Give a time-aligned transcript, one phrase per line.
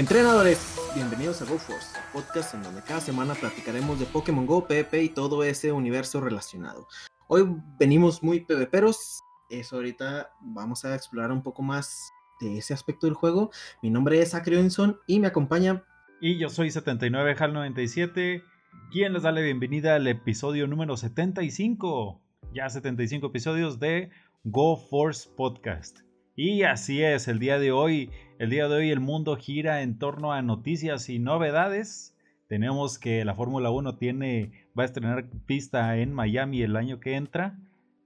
[0.00, 5.08] Entrenadores, bienvenidos a GoForce, podcast en donde cada semana platicaremos de Pokémon Go, PvP y
[5.10, 6.88] todo ese universo relacionado.
[7.28, 7.46] Hoy
[7.78, 12.10] venimos muy PvPeros, eso ahorita vamos a explorar un poco más
[12.40, 13.50] de ese aspecto del juego.
[13.82, 15.84] Mi nombre es Acreonson y me acompaña.
[16.18, 18.42] Y yo soy 79HAL97,
[18.90, 22.22] quien les da la bienvenida al episodio número 75,
[22.54, 24.08] ya 75 episodios de
[24.44, 26.00] GoForce Podcast.
[26.42, 28.08] Y así es, el día de hoy,
[28.38, 32.16] el día de hoy el mundo gira en torno a noticias y novedades.
[32.48, 37.16] Tenemos que la Fórmula 1 tiene, va a estrenar pista en Miami el año que
[37.16, 37.58] entra.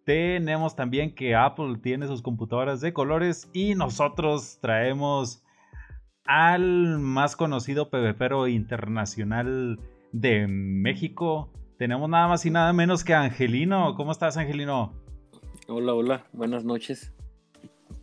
[0.04, 5.44] Tenemos también que Apple tiene sus computadoras de colores y nosotros traemos
[6.24, 9.78] al más conocido PvPero internacional
[10.10, 11.52] de México.
[11.78, 13.94] Tenemos nada más y nada menos que Angelino.
[13.94, 14.92] ¿Cómo estás, Angelino?
[15.68, 17.14] Hola, hola, buenas noches.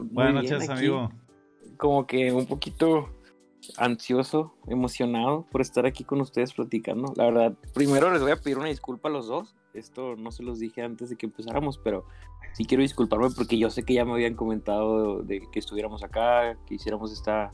[0.10, 1.10] Buenas noches, amigo.
[1.78, 3.10] Como que un poquito
[3.78, 7.14] ansioso, emocionado por estar aquí con ustedes platicando.
[7.16, 9.56] La verdad, primero les voy a pedir una disculpa a los dos.
[9.74, 12.06] Esto no se los dije antes de que empezáramos, pero
[12.54, 16.58] sí quiero disculparme porque yo sé que ya me habían comentado de que estuviéramos acá,
[16.66, 17.54] que hiciéramos esta,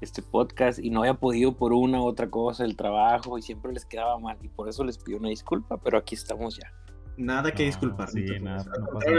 [0.00, 3.72] este podcast y no había podido por una u otra cosa, el trabajo, y siempre
[3.72, 4.36] les quedaba mal.
[4.42, 6.70] Y por eso les pido una disculpa, pero aquí estamos ya.
[7.16, 8.10] Nada que disculpar.
[8.10, 8.64] Sí, nada,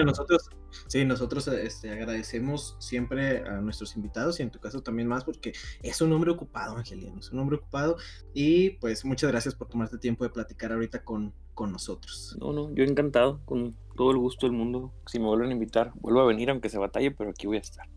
[0.06, 0.50] nosotros,
[0.88, 5.54] sí, nosotros este, agradecemos siempre a nuestros invitados y en tu caso también más porque
[5.82, 7.98] es un hombre ocupado, Angelino, es un hombre ocupado
[8.34, 12.38] y pues muchas gracias por tomarte tiempo de platicar ahorita con, con nosotros.
[12.40, 14.94] No, no, yo encantado, con todo el gusto del mundo.
[15.08, 17.62] Si me vuelven a invitar, vuelvo a venir aunque se batalle, pero aquí voy a
[17.62, 17.88] estar.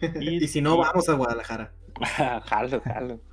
[0.20, 1.74] y, si no, vamos a Guadalajara.
[2.44, 3.20] jalo, jalo.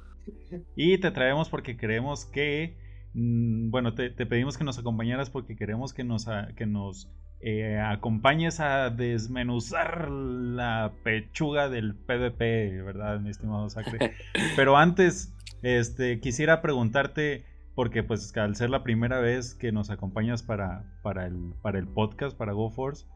[0.76, 2.78] Y te traemos porque creemos que
[3.20, 7.10] bueno, te, pedimos que nos acompañaras porque queremos que nos, que nos
[7.40, 14.14] eh, acompañes a desmenuzar la pechuga del PvP, ¿verdad, mi estimado Sacre?
[14.56, 15.34] Pero antes,
[15.64, 17.44] este, quisiera preguntarte,
[17.74, 21.88] porque pues al ser la primera vez que nos acompañas para, para, el, para el
[21.88, 23.08] podcast, para GoForce,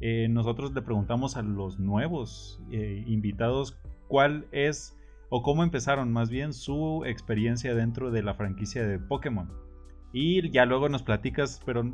[0.00, 4.96] eh, nosotros le preguntamos a los nuevos eh, invitados cuál es
[5.30, 9.50] o cómo empezaron más bien su experiencia dentro de la franquicia de Pokémon.
[10.12, 11.84] Y ya luego nos platicas, pero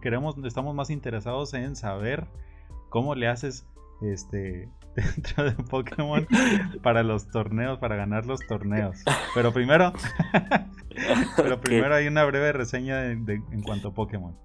[0.00, 2.28] queremos, estamos más interesados en saber
[2.88, 3.66] cómo le haces
[4.02, 6.26] este dentro de Pokémon
[6.82, 9.02] para los torneos, para ganar los torneos.
[9.34, 9.92] Pero primero,
[11.36, 14.36] pero primero hay una breve reseña en cuanto a Pokémon.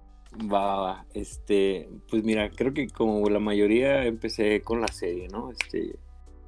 [0.50, 5.50] Va, va, este, pues mira, creo que como la mayoría empecé con la serie, ¿no?
[5.50, 5.98] Este,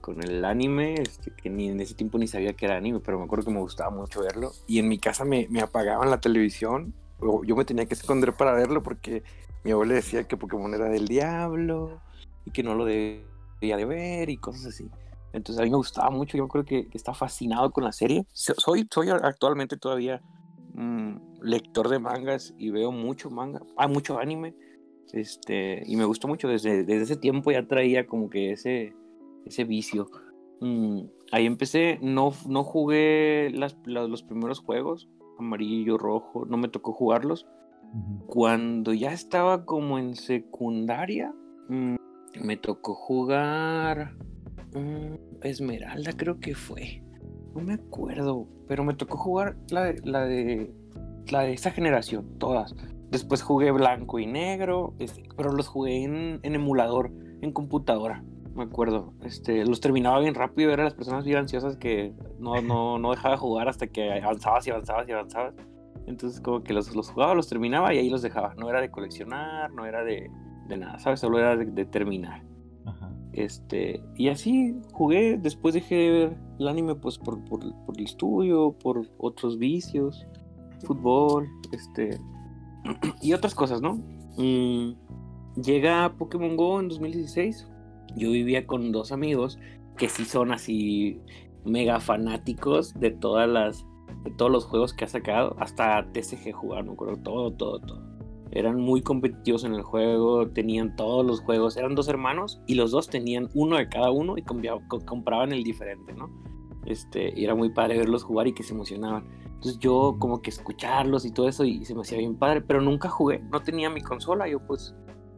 [0.04, 3.18] con el anime, este, que ni en ese tiempo ni sabía que era anime, pero
[3.18, 4.52] me acuerdo que me gustaba mucho verlo.
[4.66, 6.92] Y en mi casa me, me apagaban la televisión,
[7.22, 9.22] yo me tenía que esconder para verlo porque
[9.64, 12.02] mi abuela decía que Pokémon era del diablo
[12.44, 13.24] y que no lo debía
[13.78, 14.90] de ver y cosas así.
[15.32, 18.26] Entonces a mí me gustaba mucho, yo creo que, que está fascinado con la serie.
[18.34, 20.20] Soy, soy actualmente todavía
[20.74, 24.54] mm, lector de mangas y veo mucho manga, hay mucho anime.
[25.14, 28.92] Este, y me gustó mucho desde, desde ese tiempo ya traía como que ese,
[29.46, 30.10] ese vicio.
[30.60, 31.00] Mm,
[31.32, 37.46] ahí empecé, no, no jugué las, los primeros juegos, amarillo, rojo, no me tocó jugarlos.
[38.26, 41.32] Cuando ya estaba como en secundaria,
[41.68, 41.94] mm,
[42.42, 44.16] me tocó jugar
[44.74, 47.02] mm, Esmeralda, creo que fue.
[47.54, 50.74] No me acuerdo, pero me tocó jugar la de, la de,
[51.30, 52.74] la de esa generación, todas.
[53.10, 57.12] Después jugué blanco y negro, este, pero los jugué en, en emulador,
[57.42, 59.12] en computadora me acuerdo.
[59.22, 63.34] Este, los terminaba bien rápido, eran las personas bien ansiosas que no, no, no dejaba
[63.34, 65.54] de jugar hasta que avanzabas y avanzabas y avanzabas.
[66.06, 68.54] Entonces como que los, los jugaba, los terminaba y ahí los dejaba.
[68.54, 70.30] No era de coleccionar, no era de,
[70.68, 71.20] de nada, ¿sabes?
[71.20, 72.42] Solo era de, terminar.
[73.32, 78.04] Este, y así jugué, después dejé de ver el anime pues por, por, por el
[78.04, 80.24] estudio, por otros vicios,
[80.84, 82.20] fútbol, este,
[83.22, 83.94] y otras cosas, ¿no?
[84.36, 84.94] Mm,
[85.60, 87.66] llega Pokémon Go en 2016,
[88.16, 89.58] yo vivía con dos amigos
[89.96, 91.20] que sí son así
[91.64, 93.86] mega fanáticos de todas las
[94.24, 98.02] de todos los juegos que ha sacado, hasta TCG jugaron, acuerdo, todo, todo, todo.
[98.52, 102.90] Eran muy competitivos en el juego, tenían todos los juegos, eran dos hermanos y los
[102.90, 106.30] dos tenían uno de cada uno y compraban el diferente, ¿no?
[106.86, 109.26] Este, era muy padre verlos jugar y que se emocionaban.
[109.46, 112.80] Entonces yo como que escucharlos y todo eso y se me hacía bien padre, pero
[112.80, 114.94] nunca jugué, no tenía mi consola, yo pues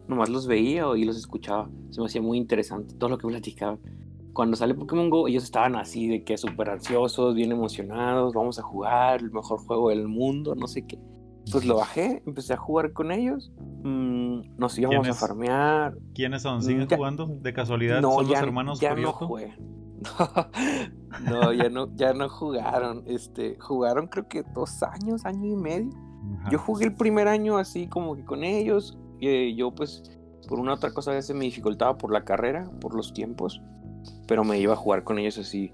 [0.09, 1.69] nomás los veía y los escuchaba.
[1.91, 3.79] Se me hacía muy interesante todo lo que platicaban.
[4.33, 8.63] Cuando sale Pokémon Go, ellos estaban así de que súper ansiosos, bien emocionados, vamos a
[8.63, 10.99] jugar, el mejor juego del mundo, no sé qué.
[11.51, 15.97] Pues lo bajé, empecé a jugar con ellos, mm, nos íbamos a farmear.
[16.15, 16.61] ¿Quiénes son?
[16.63, 17.27] ¿Siguen mm, jugando?
[17.41, 18.03] ¿De casualidad?
[18.03, 19.57] No, ¿Son ya, los hermanos ya no juegan.
[21.25, 23.03] No, ya no, ya no jugaron.
[23.07, 25.91] Este, jugaron creo que dos años, año y medio.
[26.41, 26.51] Ajá.
[26.51, 28.99] Yo jugué el primer año así como que con ellos.
[29.21, 30.03] Y yo pues
[30.49, 33.61] por una otra cosa a veces me dificultaba por la carrera, por los tiempos.
[34.29, 35.73] Pero me iba a jugar con ellos así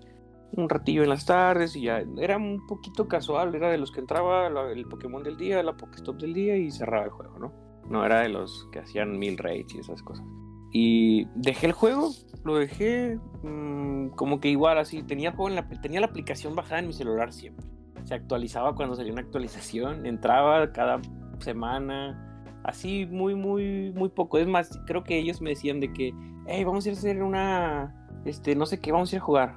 [0.54, 3.54] un ratillo en las tardes y ya era un poquito casual.
[3.54, 7.04] Era de los que entraba el Pokémon del día, la Pokéstop del día y cerraba
[7.04, 7.52] el juego, ¿no?
[7.88, 10.24] No era de los que hacían mil raids y esas cosas.
[10.72, 12.10] Y dejé el juego,
[12.44, 15.02] lo dejé mm, como que igual así.
[15.02, 17.66] Tenía, juego la, tenía la aplicación bajada en mi celular siempre.
[18.04, 20.06] Se actualizaba cuando salía una actualización.
[20.06, 21.00] Entraba cada
[21.40, 22.31] semana.
[22.64, 24.38] Así muy, muy, muy poco.
[24.38, 26.14] Es más, creo que ellos me decían de que,
[26.46, 29.24] hey, vamos a ir a hacer una, este, no sé qué, vamos a ir a
[29.24, 29.56] jugar.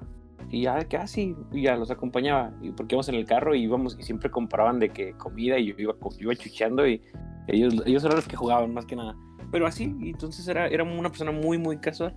[0.49, 2.53] Y ya, que así, y ya los acompañaba.
[2.61, 5.67] Y porque íbamos en el carro y íbamos y siempre compraban de que comida y
[5.67, 7.01] yo iba, iba chucheando y
[7.47, 9.15] ellos, ellos eran los que jugaban más que nada.
[9.51, 12.15] Pero así, entonces era, era una persona muy, muy casual.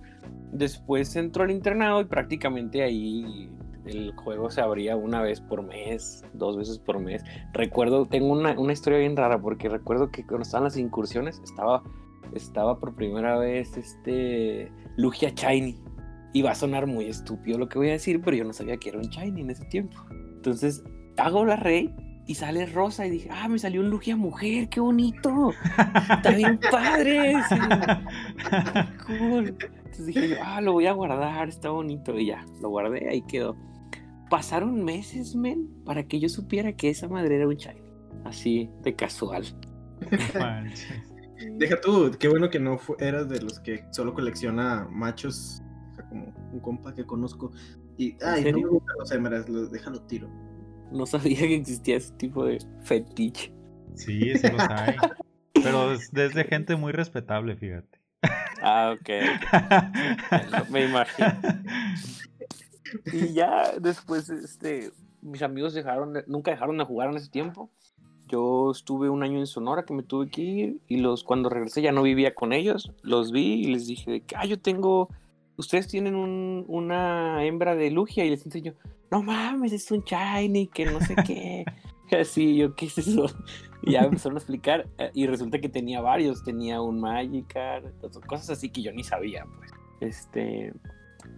[0.51, 3.49] Después entró al internado y prácticamente ahí
[3.89, 7.23] el juego se abría una vez por mes, dos veces por mes.
[7.53, 11.83] Recuerdo, tengo una, una historia bien rara porque recuerdo que cuando estaban las incursiones estaba,
[12.33, 15.77] estaba por primera vez este Lugia Shiny.
[16.31, 18.77] Y va a sonar muy estúpido lo que voy a decir, pero yo no sabía
[18.77, 19.97] que era un Shiny en ese tiempo.
[20.35, 20.83] Entonces
[21.17, 21.93] hago la rey
[22.29, 25.51] y sale rosa y dije, ah, me salió un Lugia mujer, qué bonito.
[26.11, 27.33] Está bien padre.
[27.49, 27.55] sí,
[29.07, 29.57] cool.
[29.77, 32.15] Entonces dije yo, ah, lo voy a guardar, está bonito.
[32.19, 33.55] Y ya, lo guardé, ahí quedó.
[34.29, 37.81] Pasaron meses, men, para que yo supiera que esa madre era un shiny.
[38.25, 39.43] Así, de casual.
[41.57, 45.61] Deja tú, qué bueno que no eras de los que solo colecciona machos,
[46.09, 47.51] como un compa que conozco.
[47.97, 50.29] Y, ay, no me gustan los hembras, los, déjalo tiro.
[50.91, 53.53] No sabía que existía ese tipo de fetiche.
[53.95, 54.95] Sí, sí los hay.
[55.53, 57.99] Pero es desde gente muy respetable, fíjate.
[58.61, 59.09] Ah, ok.
[60.61, 60.69] ok.
[60.69, 61.27] Me imagino.
[63.11, 64.91] Y ya después, este,
[65.21, 67.69] mis amigos dejaron, de- nunca dejaron de jugar en ese tiempo.
[68.27, 71.81] Yo estuve un año en Sonora que me tuve que ir y los cuando regresé
[71.81, 72.91] ya no vivía con ellos.
[73.01, 75.09] Los vi y les dije ah, yo tengo,
[75.57, 78.75] ustedes tienen un- una hembra de Lugia y les enseño,
[79.09, 81.65] no mames, es un shiny, que no sé qué.
[82.19, 83.25] Así, yo, ¿qué es eso?
[83.83, 87.85] Y ya empezaron a explicar eh, y resulta que tenía varios, tenía un Magikarp,
[88.27, 89.71] cosas así que yo ni sabía, pues.
[90.01, 90.73] Este,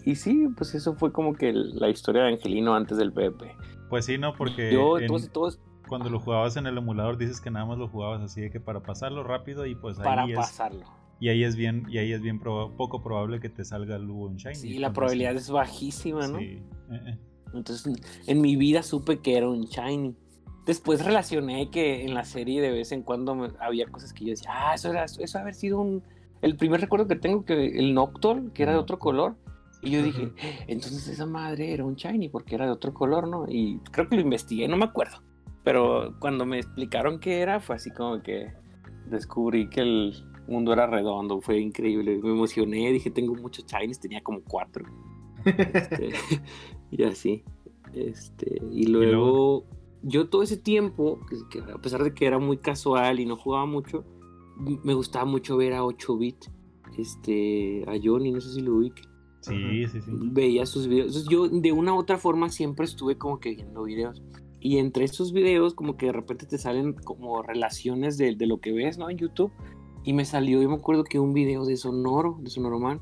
[0.06, 3.56] y sí, pues eso fue como que la historia de Angelino antes del PvP.
[3.90, 7.42] Pues sí, no, porque Yo, en- todos, todos cuando lo jugabas en el emulador dices
[7.42, 10.32] que nada más lo jugabas así de que para pasarlo rápido y pues para ahí
[10.32, 10.86] es pasarlo.
[11.20, 14.04] y ahí es bien y ahí es bien proba- poco probable que te salga el
[14.04, 14.56] Lugo en Shiny.
[14.56, 16.40] Sí, la Entonces, probabilidad es bajísima, ¿no?
[16.40, 16.46] Sí.
[16.92, 17.18] eh, eh.
[17.54, 17.94] Entonces,
[18.28, 20.16] en mi vida supe que era un shiny.
[20.66, 24.30] Después relacioné que en la serie de vez en cuando me- había cosas que yo
[24.30, 26.02] decía, ah, eso era, eso haber sido un...
[26.42, 29.36] El primer recuerdo que tengo que el Noctol, que era de otro color.
[29.82, 30.32] Y yo dije,
[30.68, 33.46] entonces esa madre era un shiny porque era de otro color, ¿no?
[33.50, 35.18] Y creo que lo investigué, no me acuerdo.
[35.64, 38.54] Pero cuando me explicaron qué era, fue así como que
[39.08, 40.14] descubrí que el
[40.48, 42.20] mundo era redondo, fue increíble.
[42.22, 44.86] Me emocioné, dije, tengo muchos shinies, tenía como cuatro.
[45.46, 46.12] Este,
[46.92, 47.44] y así.
[47.94, 49.66] Este, y luego,
[50.04, 51.20] yo todo ese tiempo,
[51.50, 54.06] que- a pesar de que era muy casual y no jugaba mucho,
[54.84, 56.46] me gustaba mucho ver a 8-bit,
[56.98, 59.02] este, a Johnny, no sé si lo ubique.
[59.42, 60.12] Sí, sí, sí.
[60.14, 61.08] Veía sus videos.
[61.08, 64.22] Entonces yo de una u otra forma siempre estuve como que viendo videos.
[64.60, 68.60] Y entre estos videos como que de repente te salen como relaciones de, de lo
[68.60, 69.10] que ves, ¿no?
[69.10, 69.52] En YouTube.
[70.04, 73.02] Y me salió, yo me acuerdo que un video de Sonoro, de Sonoroman,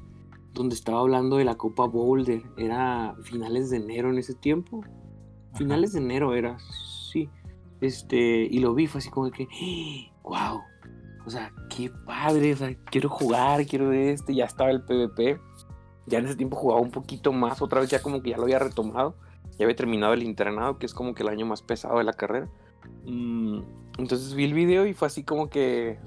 [0.54, 2.42] donde estaba hablando de la Copa Boulder.
[2.58, 4.82] Era finales de enero en ese tiempo.
[5.56, 6.58] Finales de enero era,
[7.12, 7.30] sí.
[7.82, 9.48] Este, y lo vi, fue así como que,
[10.24, 10.62] wow.
[11.26, 14.34] O sea, qué padre, o sea, quiero jugar, quiero este.
[14.34, 15.40] Ya estaba el PvP.
[16.10, 18.44] Ya en ese tiempo jugaba un poquito más, otra vez ya como que ya lo
[18.44, 19.16] había retomado.
[19.58, 22.14] Ya había terminado el internado, que es como que el año más pesado de la
[22.14, 22.50] carrera.
[23.06, 23.60] Mm,
[23.98, 26.00] entonces vi el video y fue así como que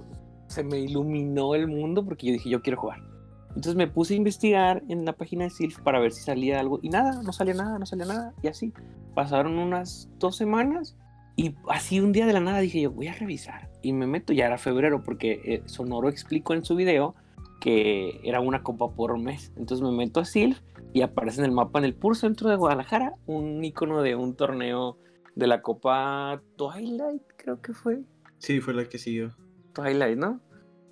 [0.49, 3.01] se me iluminó el mundo porque yo dije, yo quiero jugar.
[3.49, 6.81] Entonces me puse a investigar en la página de Sylph para ver si salía algo.
[6.83, 8.33] Y nada, no salía nada, no salía nada.
[8.43, 8.73] Y así.
[9.15, 10.97] Pasaron unas dos semanas.
[11.37, 13.71] Y así un día de la nada dije yo, voy a revisar.
[13.83, 17.15] Y me meto, ya era febrero, porque eh, Sonoro explicó en su video
[17.63, 19.53] que era una copa por mes.
[19.57, 20.59] Entonces me meto a Sylph
[20.93, 24.35] y aparece en el mapa, en el puro centro de Guadalajara, un icono de un
[24.35, 24.99] torneo
[25.37, 28.03] de la copa Twilight, creo que fue.
[28.39, 29.37] Sí, fue la que siguió.
[29.75, 30.41] Twilight, ¿no?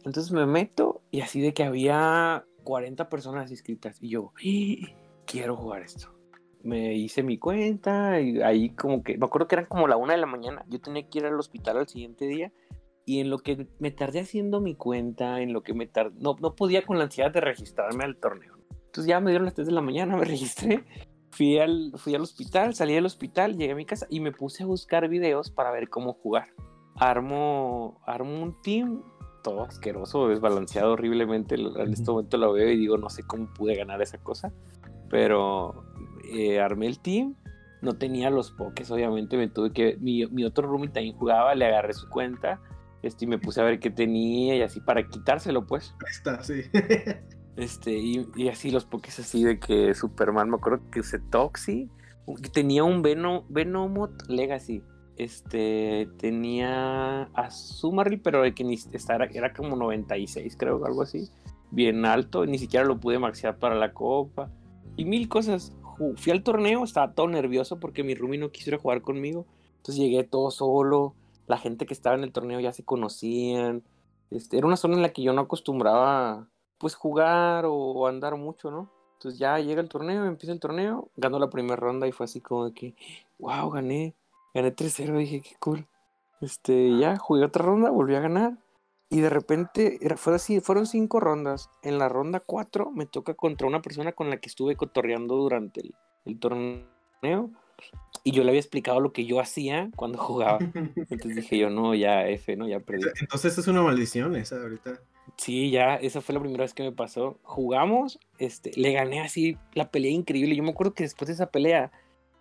[0.04, 4.94] Entonces me meto y así de que había 40 personas inscritas y yo, ¡Ah!
[5.26, 6.14] quiero jugar esto.
[6.62, 10.12] Me hice mi cuenta y ahí como que, me acuerdo que eran como la una
[10.12, 12.52] de la mañana, yo tenía que ir al hospital al siguiente día
[13.06, 16.36] y en lo que me tardé haciendo mi cuenta, en lo que me tardé, no,
[16.40, 18.56] no podía con la ansiedad de registrarme al torneo.
[18.86, 20.84] Entonces ya me dieron las 3 de la mañana, me registré
[21.30, 24.64] fui al, fui al hospital, salí del hospital, llegué a mi casa y me puse
[24.64, 26.48] a buscar videos para ver cómo jugar.
[26.96, 29.02] Armo, armo un team
[29.42, 31.54] todo asqueroso, desbalanceado horriblemente.
[31.54, 34.52] En este momento lo veo y digo, no sé cómo pude ganar esa cosa.
[35.08, 35.84] Pero
[36.30, 37.36] eh, armé el team,
[37.80, 39.96] no tenía los pokés, obviamente me tuve que...
[39.98, 42.60] Mi, mi otro roomie también jugaba, le agarré su cuenta
[43.02, 45.94] este, y me puse a ver qué tenía y así para quitárselo, pues.
[46.04, 46.62] Ahí está, sí.
[47.56, 51.90] Este, y, y, así los pokés así de que Superman, me acuerdo que usé Toxi,
[52.52, 54.82] tenía un Venom, Venomot Legacy,
[55.16, 61.28] este, tenía a Sumaril, pero de que ni estaba, era como 96, creo, algo así,
[61.70, 64.50] bien alto, ni siquiera lo pude maxear para la copa,
[64.96, 65.72] y mil cosas.
[66.16, 70.24] Fui al torneo, estaba todo nervioso porque mi roomie no quisiera jugar conmigo, entonces llegué
[70.24, 71.14] todo solo,
[71.50, 73.82] la gente que estaba en el torneo ya se conocían,
[74.30, 78.70] este, era una zona en la que yo no acostumbraba pues jugar o, andar mucho,
[78.70, 78.90] ¿no?
[79.14, 82.40] Entonces ya llega el torneo, empieza el torneo, ganó la primera ronda y fue así
[82.40, 82.94] como de que,
[83.38, 84.14] wow, gané,
[84.54, 85.86] gané 3-0, dije, qué cool.
[86.40, 88.56] Este, ya jugué otra ronda, volví a ganar.
[89.10, 91.68] Y de repente, era, fueron cinco rondas.
[91.82, 95.82] En la ronda 4 me toca contra una persona con la que estuve cotorreando durante
[96.24, 97.50] el torneo.
[98.22, 100.58] Y yo le había explicado lo que yo hacía cuando jugaba.
[100.60, 103.06] Entonces dije yo, no, ya F, no, ya perdí.
[103.20, 105.00] Entonces es una maldición esa ahorita.
[105.36, 107.38] Sí, ya, esa fue la primera vez que me pasó.
[107.42, 110.56] Jugamos, este, le gané así la pelea increíble.
[110.56, 111.92] Yo me acuerdo que después de esa pelea,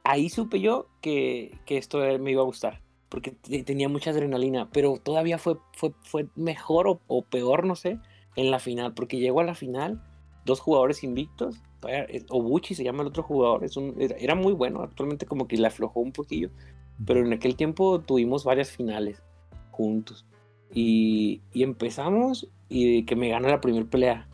[0.04, 4.98] ahí supe yo que, que esto me iba a gustar, porque tenía mucha adrenalina, pero
[4.98, 8.00] todavía fue, fue, fue mejor o, o, peor, no sé,
[8.36, 10.02] en la final, porque llegó a la final,
[10.46, 11.62] dos jugadores invictos,
[12.30, 13.66] Obuchi se llama el otro jugador,
[13.98, 16.50] era, muy bueno, actualmente como que le aflojó un poquillo,
[17.06, 19.24] pero en aquel tiempo tuvimos varias finales
[19.72, 20.26] juntos.
[20.74, 24.28] Y, empezamos y que me gana la primera pelea.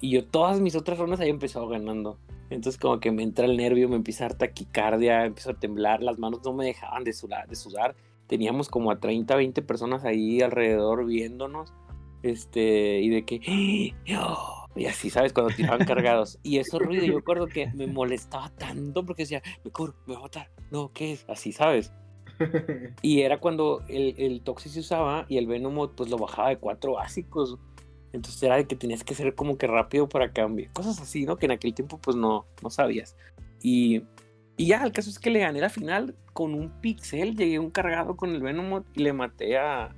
[0.00, 2.18] Y yo todas mis otras rondas había empezado ganando.
[2.50, 6.02] Entonces como que me entra el nervio, me empieza a dar taquicardia, empiezo a temblar,
[6.02, 7.96] las manos no me dejaban de sudar.
[8.26, 11.72] Teníamos como a 30, 20 personas ahí alrededor viéndonos.
[12.22, 13.94] Este, y de que,
[14.76, 15.32] y así, ¿sabes?
[15.32, 16.38] Cuando tiraban cargados.
[16.42, 20.20] Y eso ruido, yo recuerdo que me molestaba tanto porque decía, me cubro, me va
[20.20, 20.50] a matar.
[20.70, 21.24] No, ¿qué es?
[21.28, 21.92] Así, ¿sabes?
[23.02, 26.58] Y era cuando el, el Toxic se usaba y el Venom pues lo bajaba de
[26.58, 27.58] cuatro básicos.
[28.12, 30.72] Entonces era de que tenías que ser como que rápido para cambiar.
[30.72, 31.36] Cosas así, ¿no?
[31.36, 33.16] Que en aquel tiempo pues no, no sabías.
[33.62, 34.02] Y,
[34.56, 37.36] y ya, el caso es que le gané la final con un pixel.
[37.36, 39.94] Llegué un cargado con el Venom y le maté a,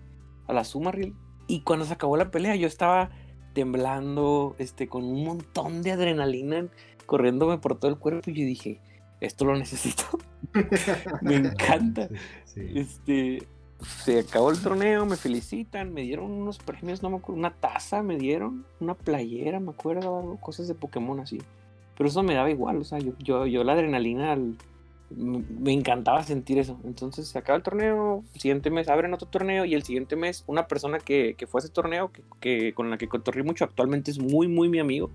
[0.46, 1.14] a la Sumaril.
[1.48, 3.10] Y cuando se acabó la pelea yo estaba
[3.58, 6.68] temblando, este, con un montón de adrenalina
[7.06, 8.30] corriéndome por todo el cuerpo.
[8.30, 8.80] Y yo dije,
[9.20, 10.04] esto lo necesito.
[11.22, 12.08] Me encanta.
[12.44, 12.60] Sí.
[12.76, 13.48] Este,
[13.84, 18.00] se acabó el torneo, me felicitan, me dieron unos premios, no me acuerdo, una taza
[18.04, 21.38] me dieron, una playera, me acuerdo, cosas de Pokémon así.
[21.96, 24.38] Pero eso me daba igual, o sea, yo, yo, yo la adrenalina,
[25.10, 26.78] me encantaba sentir eso.
[26.84, 30.66] Entonces se acaba el torneo, siguiente mes abren otro torneo y el siguiente mes una
[30.66, 32.10] persona que, que fue a ese torneo,
[32.40, 35.10] que, con la que cotorrí mucho, actualmente es muy, muy mi amigo.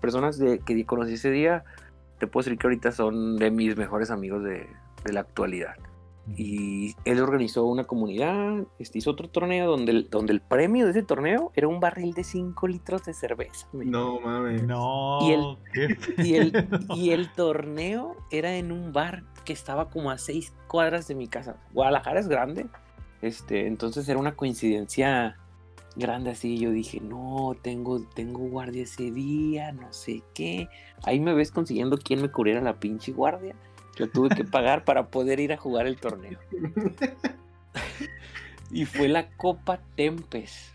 [0.00, 1.64] Personas de, que conocí ese día,
[2.18, 4.66] te puedo decir que ahorita son de mis mejores amigos de,
[5.04, 5.76] de la actualidad
[6.34, 10.90] y él organizó una comunidad, este, hizo otro torneo donde el, donde el premio de
[10.90, 13.68] ese torneo era un barril de 5 litros de cerveza.
[13.72, 14.64] No mames.
[14.64, 15.18] No.
[15.22, 15.56] Y el,
[16.26, 21.06] y el, y el torneo era en un bar que estaba como a 6 cuadras
[21.06, 21.56] de mi casa.
[21.72, 22.66] Guadalajara es grande.
[23.22, 25.36] Este, entonces era una coincidencia
[25.94, 26.58] grande así.
[26.58, 30.68] Yo dije, no, tengo, tengo guardia ese día, no sé qué.
[31.04, 33.54] Ahí me ves consiguiendo quién me cubriera la pinche guardia.
[33.96, 36.38] Yo tuve que pagar para poder ir a jugar el torneo.
[38.70, 40.72] y fue la Copa Tempes.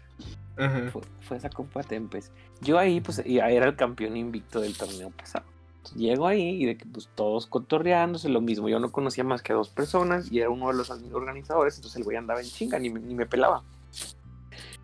[0.91, 2.31] Fue, fue, esa Copa Tempes.
[2.61, 5.45] Yo ahí, pues, era el campeón invicto del torneo pasado.
[5.77, 8.69] Entonces, llego ahí y de que, pues, todos cotorreándose, lo mismo.
[8.69, 11.97] Yo no conocía más que a dos personas y era uno de los organizadores, entonces
[11.97, 13.63] el güey andaba en chinga, ni, ni me pelaba.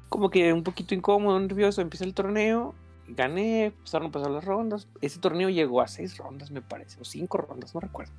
[0.09, 2.73] Como que un poquito incómodo, nervioso, empieza el torneo
[3.07, 4.87] gané, empezaron a pasar las rondas.
[5.01, 8.13] Ese torneo llegó a seis rondas, me parece, o cinco rondas, no recuerdo.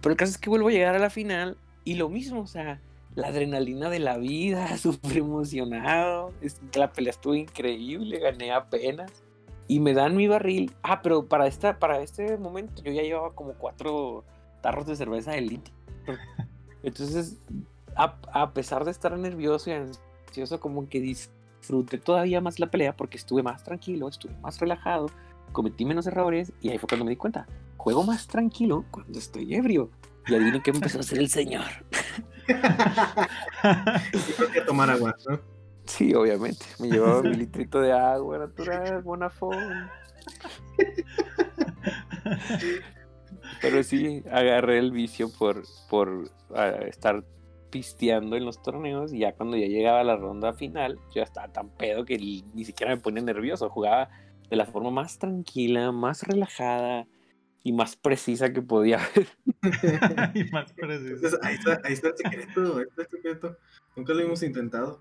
[0.00, 2.46] Pero el caso es que vuelvo a llegar a la final y lo mismo, o
[2.46, 2.80] sea,
[3.14, 6.32] la adrenalina de la vida, súper emocionado.
[6.74, 9.24] La pelea estuvo increíble, gané apenas.
[9.68, 10.72] Y me dan mi barril.
[10.82, 14.24] Ah, pero para, esta, para este momento yo ya llevaba como cuatro
[14.60, 15.74] tarros de cerveza de litro.
[16.84, 17.38] Entonces,
[17.96, 22.96] a, a pesar de estar nervioso y ansioso, como que disfruté todavía más la pelea
[22.96, 25.10] porque estuve más tranquilo, estuve más relajado,
[25.56, 27.46] cometí menos errores y ahí fue cuando me di cuenta
[27.78, 29.90] juego más tranquilo cuando estoy ebrio.
[30.26, 31.62] Y adivinen qué empezó a hacer el señor.
[34.36, 35.40] Tengo que tomar agua, ¿no?
[35.84, 36.66] Sí, obviamente.
[36.80, 39.88] Me llevaba mi litrito de agua natural, Bonafón.
[43.62, 47.24] Pero sí, agarré el vicio por, por ah, estar
[47.70, 51.68] pisteando en los torneos y ya cuando ya llegaba la ronda final, yo estaba tan
[51.68, 53.70] pedo que ni siquiera me ponía nervioso.
[53.70, 54.10] Jugaba
[54.50, 57.06] de la forma más tranquila, más relajada
[57.64, 59.28] y más precisa que podía haber.
[60.34, 61.36] y más precisa.
[61.42, 63.56] ahí, está, ahí está el secreto, ahí está el secreto.
[63.96, 65.00] Nunca lo hemos intentado.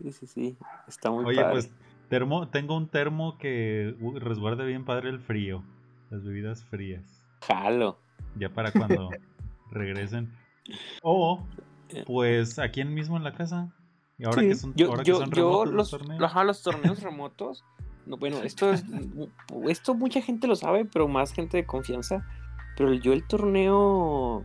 [0.00, 0.56] Sí, sí, sí.
[0.86, 1.52] Está muy Oye, padre.
[1.52, 1.70] pues
[2.08, 5.64] termo, tengo un termo que uh, resguarde bien padre el frío.
[6.10, 7.24] Las bebidas frías.
[7.46, 7.98] Jalo.
[8.36, 9.10] Ya para cuando
[9.70, 10.32] regresen.
[11.02, 11.44] O,
[11.90, 12.04] Eh.
[12.06, 13.72] pues, aquí en mismo en la casa.
[14.18, 14.48] Y ahora Sí.
[14.48, 15.34] que son, yo, ahora que yo, son yo
[15.64, 16.22] remotos los, torneos.
[16.22, 17.64] ajá, los torneos remotos.
[18.06, 18.84] No, bueno, esto es,
[19.68, 22.26] esto mucha gente lo sabe, pero más gente de confianza.
[22.76, 24.42] Pero yo el torneo,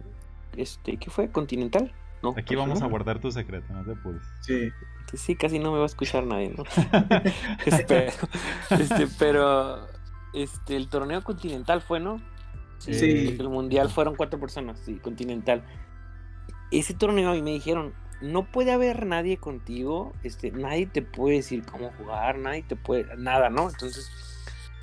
[0.56, 1.32] este, ¿qué fue?
[1.32, 1.94] Continental.
[2.22, 4.24] No, Aquí vamos a guardar tu secreto, no te apures.
[4.42, 4.70] Sí.
[5.14, 6.64] Sí, casi no me va a escuchar nadie, ¿no?
[7.66, 8.12] Espero.
[8.70, 9.88] Este, pero
[10.34, 12.22] este, el torneo continental fue, ¿no?
[12.78, 13.36] Sí.
[13.40, 15.64] El mundial fueron cuatro personas, sí, continental.
[16.72, 21.38] Ese torneo a mí me dijeron, no puede haber nadie contigo, este, nadie te puede
[21.38, 23.70] decir cómo jugar, nadie te puede, nada, ¿no?
[23.70, 24.12] Entonces,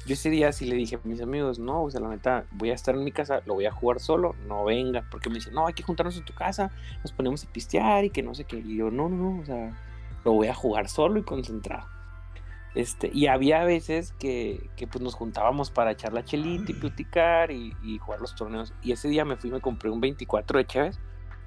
[0.06, 2.70] yo ese día sí le dije a mis amigos, no, o sea, la neta, voy
[2.70, 5.54] a estar en mi casa, lo voy a jugar solo, no venga, porque me dicen,
[5.54, 6.70] no, hay que juntarnos en tu casa,
[7.02, 9.44] nos ponemos a pistear y que no sé qué, y yo, no, no, no, o
[9.44, 9.76] sea,
[10.24, 11.86] lo voy a jugar solo y concentrado.
[12.74, 17.50] Este, y había veces que, que, pues nos juntábamos para echar la chelita y platicar
[17.50, 18.74] y, jugar los torneos.
[18.82, 20.98] Y ese día me fui y me compré un 24 de Chévez,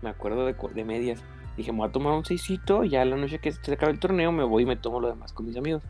[0.02, 1.24] me acuerdo de medias.
[1.58, 4.32] Dije, me voy a tomar un seisito, ya la noche que se acabe el torneo
[4.32, 5.84] me voy y me tomo lo demás con mis amigos.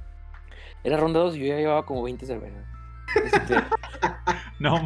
[0.84, 2.66] Era ronda 2 y yo ya llevaba como 20 cervezas.
[3.24, 3.56] Este,
[4.60, 4.86] No.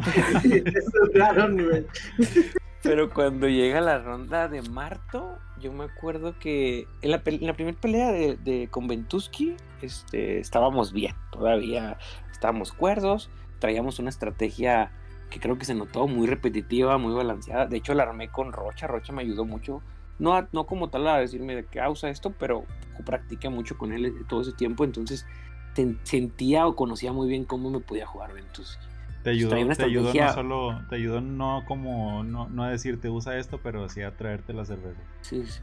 [2.82, 7.54] Pero cuando llega la ronda de Marto, yo me acuerdo que en la, en la
[7.54, 11.96] primera pelea de, de con Ventusky, este, estábamos bien, todavía
[12.30, 14.92] estábamos cuerdos, traíamos una estrategia
[15.30, 17.66] que creo que se notó muy repetitiva, muy balanceada.
[17.66, 19.82] De hecho, la armé con Rocha, Rocha me ayudó mucho.
[20.18, 22.64] No, a- no como tal a decirme de qué usa esto, pero
[23.04, 25.26] practiqué mucho con él todo ese tiempo, entonces
[25.74, 28.84] ten- sentía o conocía muy bien cómo me podía jugar Ventusky.
[29.24, 32.68] te ayudó, Traía una te ayudó no solo, te ayudó no como, no, no a
[32.70, 35.00] decirte usa esto, pero sí a traerte la cerveza.
[35.22, 35.62] Sí, sí.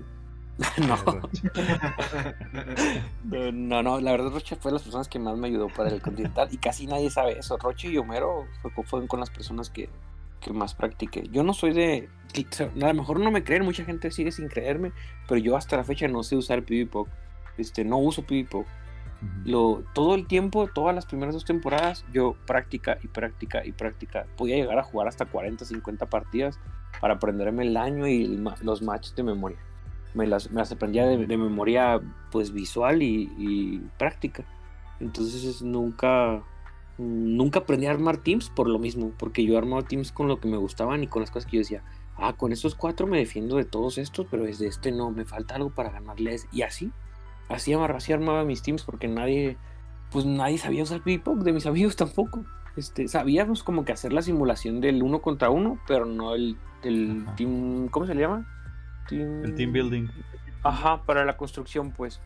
[0.81, 0.97] no.
[3.23, 5.89] No, no, no, la verdad Rocha fue de las personas que más me ayudó para
[5.89, 7.57] el continental y casi nadie sabe eso.
[7.57, 9.89] Rocha y Homero fue- fueron con las personas que,
[10.41, 11.27] que más practiqué.
[11.31, 12.09] Yo no soy de...
[12.81, 14.91] A lo mejor no me creen, mucha gente sigue sin creerme,
[15.27, 17.09] pero yo hasta la fecha no sé usar PvPoke.
[17.57, 18.67] Este, no uso PvPoke.
[18.67, 19.49] Ujú.
[19.49, 24.25] Lo, todo el tiempo, todas las primeras dos temporadas, yo práctica y práctica y práctica.
[24.37, 26.59] Podía llegar a jugar hasta 40, 50 partidas
[26.99, 29.57] para aprenderme el daño y el los matches de memoria.
[30.13, 32.01] Me las, me las aprendía de, de memoria
[32.31, 34.43] pues visual y, y práctica.
[35.01, 36.43] Entonces nunca,
[36.97, 40.47] nunca aprendí a armar teams por lo mismo, porque yo armaba teams con lo que
[40.47, 41.83] me gustaban y con las cosas que yo decía,
[42.17, 45.55] ah, con estos cuatro me defiendo de todos estos, pero desde este no, me falta
[45.55, 46.47] algo para ganarles.
[46.51, 46.91] Y así,
[47.49, 49.57] así, amar- así armaba mis teams porque nadie,
[50.11, 52.43] pues nadie sabía usar PvPoke, de mis amigos tampoco.
[52.77, 57.25] Este, sabíamos como que hacer la simulación del uno contra uno, pero no el, el
[57.35, 58.47] team, ¿cómo se le llama?
[59.09, 60.07] Team- El team building.
[60.63, 62.21] Ajá, para la construcción, pues.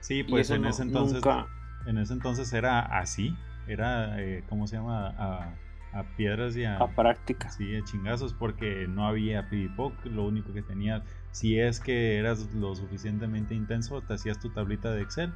[0.00, 1.46] Sí, pues en no- ese entonces nunca-
[1.86, 5.08] en ese entonces era así, era eh, ¿cómo se llama?
[5.18, 5.54] A,
[5.92, 7.48] a piedras y a, a práctica.
[7.50, 12.48] sí, a chingazos porque no había PvPoke, lo único que tenías si es que eras
[12.54, 15.32] lo suficientemente intenso, te hacías tu tablita de Excel,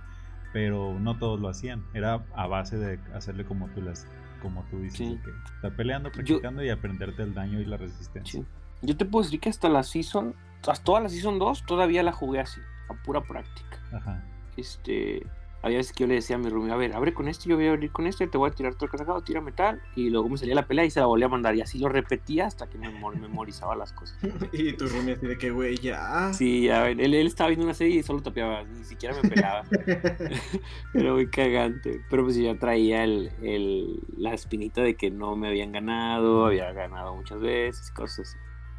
[0.53, 4.07] pero no todos lo hacían, era a base de hacerle como tú las
[4.43, 5.19] como tú dices, Sí.
[5.23, 8.41] que estar peleando, practicando y aprenderte el daño y la resistencia.
[8.41, 8.47] Sí.
[8.83, 10.35] Yo te puedo decir que hasta la season,
[10.67, 13.79] hasta toda la season 2 todavía la jugué así, a pura práctica.
[13.93, 14.25] Ajá.
[14.57, 15.27] Este,
[15.63, 17.57] había veces que yo le decía a mi roomie, a ver, abre con este, yo
[17.57, 20.09] voy a abrir con este, te voy a tirar todo el casacado, tira metal, y
[20.11, 22.47] luego me salía la pelea y se la volvía a mandar, y así lo repetía
[22.47, 24.19] hasta que me memo- memorizaba las cosas.
[24.53, 26.33] y tu roomie así de que, güey, ya.
[26.33, 29.65] Sí, ya, él, él estaba viendo una serie y solo tapeaba, ni siquiera me pelaba.
[30.95, 32.01] Era muy cagante.
[32.11, 36.47] Pero pues yo ya traía el, el- la espinita de que no me habían ganado,
[36.47, 38.39] había ganado muchas veces, cosas así.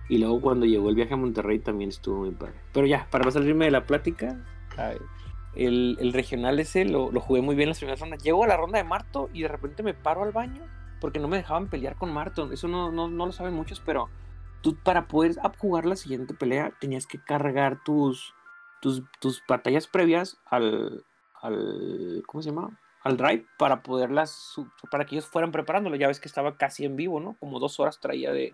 [0.09, 2.55] Y luego cuando llegó el viaje a Monterrey también estuvo muy padre.
[2.73, 4.43] Pero ya, para no salirme de la plática,
[4.77, 4.97] ay,
[5.55, 8.23] el, regional ese lo, lo jugué muy bien en las primeras rondas.
[8.23, 10.61] Llego a la ronda de Marto y de repente me paro al baño
[10.99, 12.51] porque no me dejaban pelear con Marto.
[12.51, 14.09] Eso no, no, no lo saben muchos, pero
[14.61, 18.33] tú para poder jugar la siguiente pelea tenías que cargar tus,
[18.81, 21.03] tus, tus batallas previas al,
[21.41, 22.79] al ¿cómo se llama?
[23.03, 24.55] Al drive para poderlas
[24.91, 25.95] para que ellos fueran preparándolo.
[25.95, 27.35] Ya ves que estaba casi en vivo, ¿no?
[27.39, 28.53] Como dos horas traía de,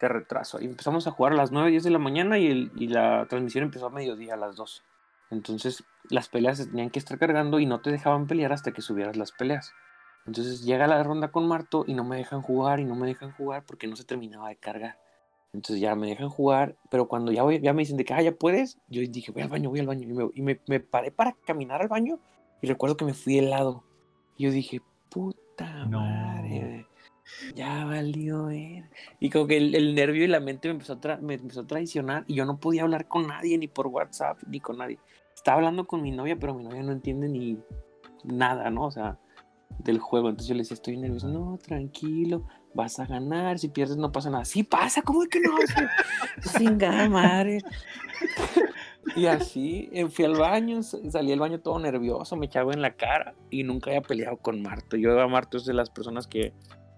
[0.00, 0.60] de retraso.
[0.60, 3.26] Y empezamos a jugar a las 9, 10 de la mañana y, el- y la
[3.28, 4.82] transmisión empezó a mediodía, a las 12.
[5.30, 8.82] Entonces las peleas se tenían que estar cargando y no te dejaban pelear hasta que
[8.82, 9.72] subieras las peleas.
[10.26, 13.32] Entonces llega la ronda con Marto y no me dejan jugar y no me dejan
[13.32, 14.98] jugar porque no se terminaba de cargar.
[15.52, 18.22] Entonces ya me dejan jugar, pero cuando ya, voy, ya me dicen de que ah,
[18.22, 20.08] ya puedes, yo dije, voy al baño, voy al baño.
[20.08, 22.20] Y, me, y me, me, paré para caminar al baño
[22.60, 23.82] y recuerdo que me fui helado.
[24.36, 26.86] Y yo dije, puta madre,
[27.54, 28.48] ya valió.
[29.18, 31.66] Y como que el, el, nervio y la mente me empezó, a me empezó a
[31.66, 34.98] traicionar y yo no podía hablar con nadie, ni por WhatsApp, ni con nadie.
[35.40, 37.58] Estaba hablando con mi novia, pero mi novia no entiende ni
[38.24, 38.84] nada, ¿no?
[38.84, 39.18] O sea,
[39.78, 40.28] del juego.
[40.28, 41.28] Entonces yo le decía, estoy nervioso.
[41.28, 43.58] No, tranquilo, vas a ganar.
[43.58, 44.44] Si pierdes, no pasa nada.
[44.44, 45.52] Sí pasa, ¿cómo es que no?
[46.42, 46.76] Sin
[47.10, 47.62] madre.
[49.16, 52.96] y así eh, fui al baño, salí al baño todo nervioso, me echaba en la
[52.96, 54.98] cara y nunca había peleado con Marto.
[54.98, 56.52] Yo a Marto es de las personas que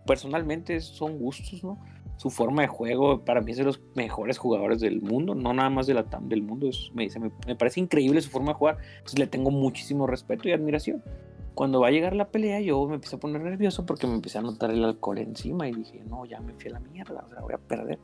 [0.05, 1.79] personalmente son gustos, ¿no?
[2.17, 5.71] Su forma de juego, para mí es de los mejores jugadores del mundo, no nada
[5.71, 6.69] más de la TAM del mundo.
[6.95, 10.49] me, dice, me, me parece increíble su forma de jugar, entonces le tengo muchísimo respeto
[10.49, 11.03] y admiración
[11.55, 14.39] cuando va a llegar la pelea, yo me empecé a poner nervioso porque me empecé
[14.39, 17.43] a notar el alcohol encima y dije, no, ya me fui a la mierda, o
[17.43, 17.99] voy a perder.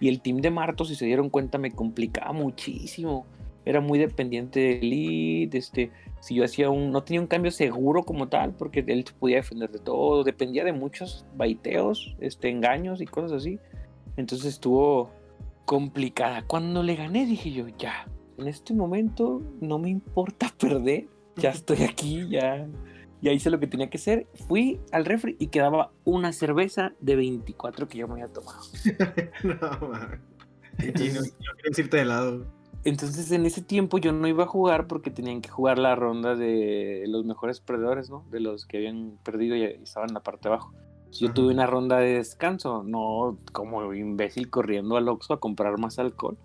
[0.00, 3.26] Y el team de Marto, si se dieron cuenta, me complicaba muchísimo.
[3.66, 8.04] Era muy dependiente del lead, este, si yo hacía un, no tenía un cambio seguro
[8.04, 13.02] como tal, porque él se podía defender de todo, dependía de muchos baiteos, este, engaños
[13.02, 13.58] y cosas así.
[14.16, 15.10] Entonces estuvo
[15.66, 16.42] complicada.
[16.46, 21.82] Cuando le gané, dije yo, ya, en este momento no me importa perder, ya estoy
[21.82, 22.66] aquí, ya,
[23.20, 24.26] ya hice lo que tenía que hacer.
[24.48, 28.60] Fui al refri y quedaba una cerveza de 24 que yo me había tomado.
[29.42, 30.22] no, man.
[30.78, 32.46] Entonces, no, irte de lado.
[32.86, 36.36] Entonces en ese tiempo yo no iba a jugar porque tenían que jugar la ronda
[36.36, 38.24] de los mejores perdedores, ¿no?
[38.30, 40.72] De los que habían perdido y estaban en la parte de abajo.
[41.10, 45.98] Yo tuve una ronda de descanso, no como imbécil corriendo al Oxxo a comprar más
[45.98, 46.38] alcohol.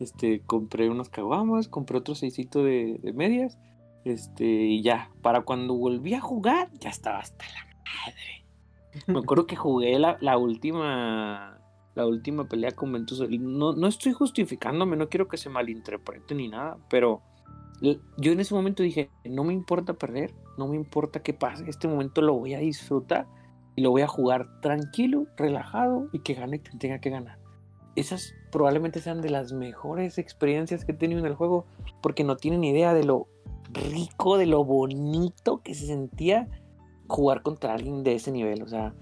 [0.00, 3.58] Este, compré unas caguamas, compré otro seisito de, de medias
[4.04, 9.06] este, y ya, para cuando volví a jugar, ya estaba hasta la madre.
[9.06, 11.61] Me acuerdo que jugué la, la última
[11.94, 13.20] la última pelea con Ventus.
[13.28, 17.22] No, no estoy justificándome, no quiero que se malinterprete ni nada, pero
[18.16, 21.88] yo en ese momento dije, no me importa perder, no me importa qué pase, este
[21.88, 23.26] momento lo voy a disfrutar
[23.74, 27.38] y lo voy a jugar tranquilo, relajado y que gane quien tenga que ganar.
[27.96, 31.66] Esas probablemente sean de las mejores experiencias que he tenido en el juego
[32.00, 33.26] porque no tienen idea de lo
[33.72, 36.48] rico, de lo bonito que se sentía
[37.08, 38.62] jugar contra alguien de ese nivel.
[38.62, 38.94] O sea,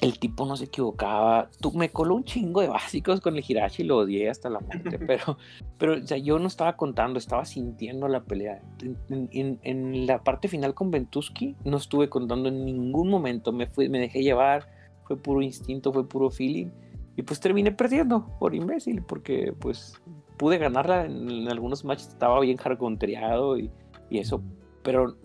[0.00, 1.50] el tipo no se equivocaba.
[1.60, 4.98] Tú, me coló un chingo de básicos con el Hirashi, lo odié hasta la muerte.
[5.06, 5.38] pero,
[5.78, 8.62] pero o sea, yo no estaba contando, estaba sintiendo la pelea.
[9.08, 13.52] En, la parte final con Ventusky no estuve contando en ningún momento.
[13.52, 14.68] Me, fui, me dejé llevar,
[15.04, 16.68] fue puro instinto, fue puro feeling.
[17.16, 20.00] Y pues terminé perdiendo por imbécil, porque pues
[20.38, 23.70] pude ganarla en, algunos matches, estaba bien jargontreado y
[24.10, 24.42] y eso,
[24.82, 25.16] pero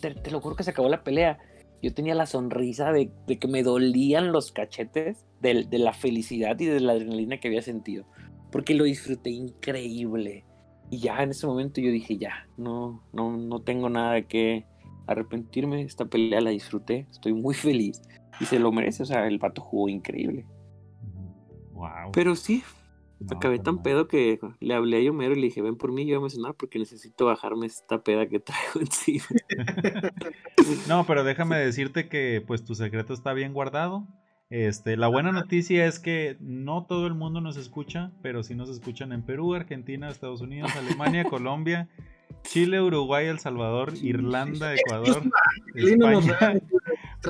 [0.00, 1.38] te, lo juro que se acabó la pelea.
[1.82, 6.66] Yo tenía la sonrisa de, que me dolían los cachetes de, de, la felicidad y
[6.66, 8.04] de la adrenalina que había sentido,
[8.52, 10.44] porque lo disfruté increíble.
[10.90, 14.64] Y ya en ese momento yo dije, ya, no, no, no tengo nada que
[15.06, 18.00] arrepentirme, esta pelea la disfruté, estoy muy feliz
[18.40, 20.46] y se lo merece, o sea, el vato jugó increíble.
[21.72, 22.12] Wow.
[22.12, 22.62] Pero sí,
[23.30, 26.18] Acabé tan pedo que le hablé a Yomero y le dije, ven por mí, yo
[26.20, 29.24] voy a cenar porque necesito bajarme esta peda que traigo encima.
[30.88, 34.06] no, pero déjame decirte que pues tu secreto está bien guardado.
[34.50, 38.68] Este, la buena noticia es que no todo el mundo nos escucha, pero sí nos
[38.68, 41.88] escuchan en Perú, Argentina, Estados Unidos, Alemania, Colombia,
[42.42, 45.22] Chile, Uruguay, El Salvador, Irlanda, Ecuador,
[45.74, 46.60] España,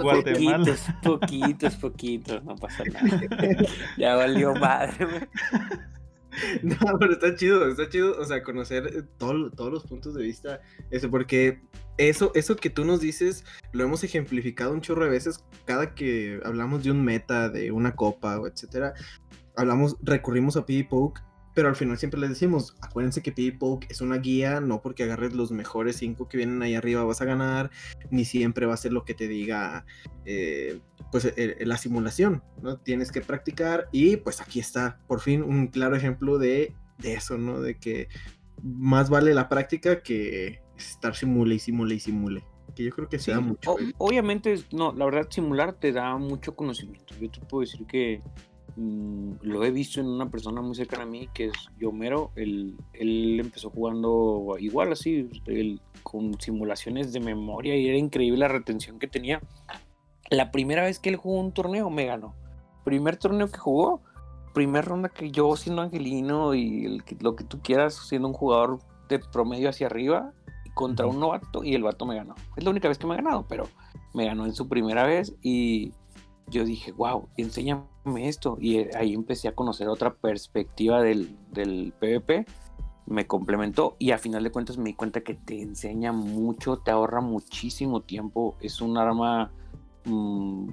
[0.00, 0.58] Guatemala.
[0.58, 3.20] Poquitos, poquitos, poquitos, no pasa nada.
[3.98, 5.28] Ya valió madre,
[6.62, 10.62] No, pero está chido, está chido, o sea, conocer eh, todos los puntos de vista,
[10.90, 11.60] eso, porque
[11.98, 16.40] eso, eso que tú nos dices, lo hemos ejemplificado un chorro de veces, cada que
[16.44, 18.94] hablamos de un meta, de una copa, o etcétera,
[19.56, 21.20] hablamos, recurrimos a PvP Poke
[21.54, 25.34] pero al final siempre les decimos, acuérdense que PvPoke es una guía, no porque agarres
[25.34, 27.70] los mejores cinco que vienen ahí arriba vas a ganar,
[28.10, 29.84] ni siempre va a ser lo que te diga
[30.24, 32.78] eh, pues la simulación, ¿no?
[32.78, 37.60] Tienes que practicar y pues aquí está, por fin, un claro ejemplo de, eso, ¿no?
[37.60, 38.08] De que
[38.62, 42.44] más vale la práctica que estar simule y simule y simule.
[42.74, 43.76] Que yo creo que se da mucho.
[43.98, 47.14] obviamente, no, la verdad, simular te da mucho conocimiento.
[47.20, 48.22] Yo te puedo decir que
[48.76, 52.32] Mm, lo he visto en una persona muy cercana a mí que es Yomero.
[52.36, 55.28] Él, él empezó jugando igual así,
[56.02, 59.40] con simulaciones de memoria y era increíble la retención que tenía.
[60.30, 62.34] La primera vez que él jugó un torneo me ganó.
[62.84, 64.00] Primer torneo que jugó,
[64.54, 69.18] primer ronda que yo siendo angelino y lo que tú quieras, siendo un jugador de
[69.18, 70.32] promedio hacia arriba,
[70.74, 72.34] contra un novato y el vato me ganó.
[72.56, 73.68] Es la única vez que me ha ganado, pero
[74.14, 75.92] me ganó en su primera vez y
[76.48, 78.56] yo dije, wow, enséñame esto.
[78.60, 82.46] Y eh, ahí empecé a conocer otra perspectiva del, del PvP.
[83.06, 86.90] Me complementó y a final de cuentas me di cuenta que te enseña mucho, te
[86.90, 88.56] ahorra muchísimo tiempo.
[88.60, 89.50] Es un arma
[90.04, 90.68] mm,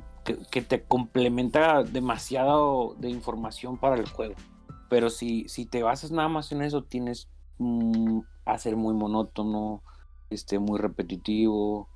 [0.51, 4.35] que, te complementa demasiado de información para el juego.
[4.89, 9.83] Pero si, si te basas nada más en eso, tienes mm, a ser muy monótono,
[10.29, 11.89] este, muy repetitivo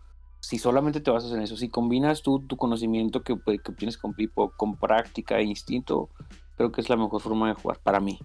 [0.44, 4.14] si solamente te basas en eso, si combinas tú tu conocimiento que, que obtienes con
[4.14, 6.10] Pipo con práctica e instinto,
[6.58, 8.20] creo que es la mejor forma de jugar para mí.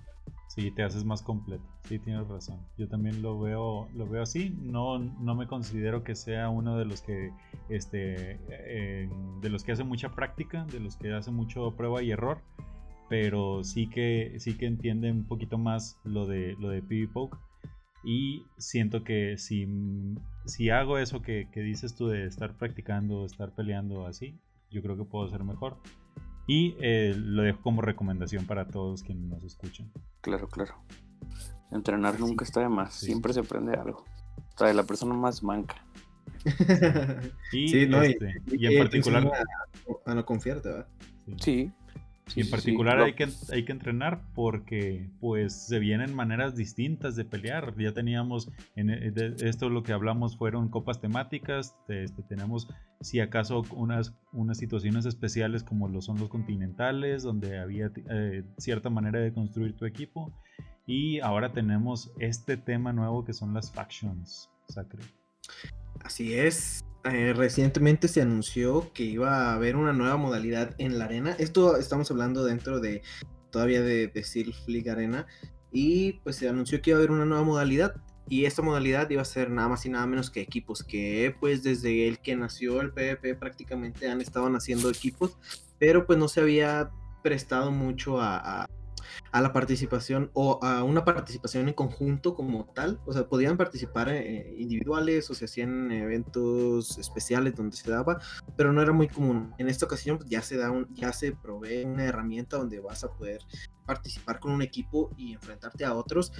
[0.48, 1.62] Sí, te haces más completo.
[1.84, 2.58] Sí, tienes razón.
[2.76, 4.50] Yo también lo veo, lo veo así.
[4.60, 7.30] No, no me considero que sea uno de los que,
[7.68, 8.40] este,
[9.40, 12.42] de los que hace mucha práctica, de los que hace mucho prueba y error,
[13.08, 17.38] pero sí que, sí que entiende un poquito más lo de, lo de PvPoke
[18.04, 19.66] y siento que si,
[20.48, 25.04] si hago eso que, dices tú de estar practicando, estar peleando así, yo creo que
[25.04, 25.78] puedo ser mejor.
[26.46, 29.92] Y eh, lo dejo como recomendación para todos quienes nos escuchan.
[30.22, 30.82] Claro, claro.
[31.70, 32.94] Entrenar nunca está de más.
[32.94, 34.04] Siempre se aprende algo.
[34.56, 35.84] Trae la persona más manca.
[37.52, 39.30] y, sí, no, y, este, en particular.
[40.06, 40.88] A, no confiarte, ¿verdad?
[41.36, 41.70] sí
[42.34, 47.24] y en particular hay, que, hay que entrenar porque pues se vienen maneras distintas de
[47.24, 47.74] pelear.
[47.78, 52.68] Ya teníamos, en e, esto lo que hablamos fueron copas temáticas, este, tenemos
[53.00, 58.90] si acaso unas, unas situaciones especiales como lo son los continentales, donde había eh, cierta
[58.90, 60.32] manera de construir tu equipo.
[60.86, 65.02] Y ahora tenemos este tema nuevo que son las factions, Sacre.
[66.00, 71.06] Así es, eh, recientemente se anunció que iba a haber una nueva modalidad en la
[71.06, 71.36] arena.
[71.38, 73.02] Esto estamos hablando dentro de
[73.50, 75.26] todavía de, de League Arena.
[75.70, 77.94] Y pues se anunció que iba a haber una nueva modalidad.
[78.28, 80.82] Y esta modalidad iba a ser nada más y nada menos que equipos.
[80.82, 85.38] Que pues desde el que nació el PvP prácticamente han estado haciendo equipos.
[85.78, 86.90] Pero pues no se había
[87.22, 88.68] prestado mucho a
[89.32, 93.00] la participación o a una participación en conjunto como tal.
[93.06, 98.20] O sea, podían participar eh, individuales o se hacían eventos especiales donde se daba,
[98.56, 99.54] pero no era muy común.
[99.58, 103.12] En esta ocasión pues, ya se da ya se provee una herramienta donde vas a
[103.12, 103.40] poder
[103.88, 106.32] participar con un equipo y enfrentarte a otros.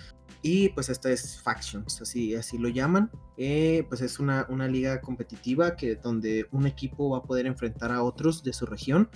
[0.42, 3.10] Y pues esta es Factions, así, así lo llaman.
[3.36, 7.90] Eh, pues es una, una liga competitiva que, donde un equipo va a poder enfrentar
[7.90, 9.08] a otros de su región.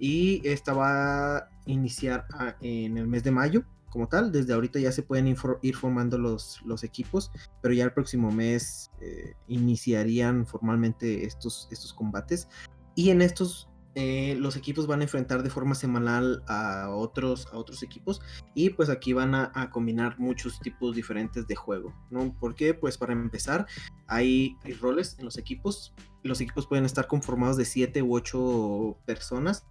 [0.00, 2.26] Y esta va a iniciar
[2.60, 4.32] en el mes de mayo como tal.
[4.32, 9.34] Desde ahorita ya se pueden ir formando los, equipos, pero ya el próximo mes eh,
[9.46, 12.48] iniciarían formalmente estos, estos combates.
[12.94, 17.56] Y en estos eh, los equipos van a enfrentar de forma semanal a otros, a
[17.56, 18.20] otros equipos
[18.54, 22.36] y pues aquí van a, combinar muchos tipos diferentes de juego, ¿no?
[22.38, 23.66] Porque pues para empezar
[24.06, 29.64] hay, roles en los equipos, los equipos pueden estar conformados de 7 u 8 personas,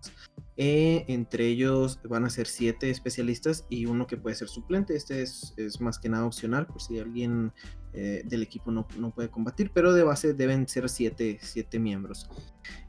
[0.57, 5.21] eh, entre ellos van a ser 7 especialistas y uno que puede ser suplente, este
[5.21, 7.53] es, es más que nada opcional por si alguien
[7.93, 12.29] eh, del equipo no, no, puede combatir, pero de base deben ser 7 siete, miembros.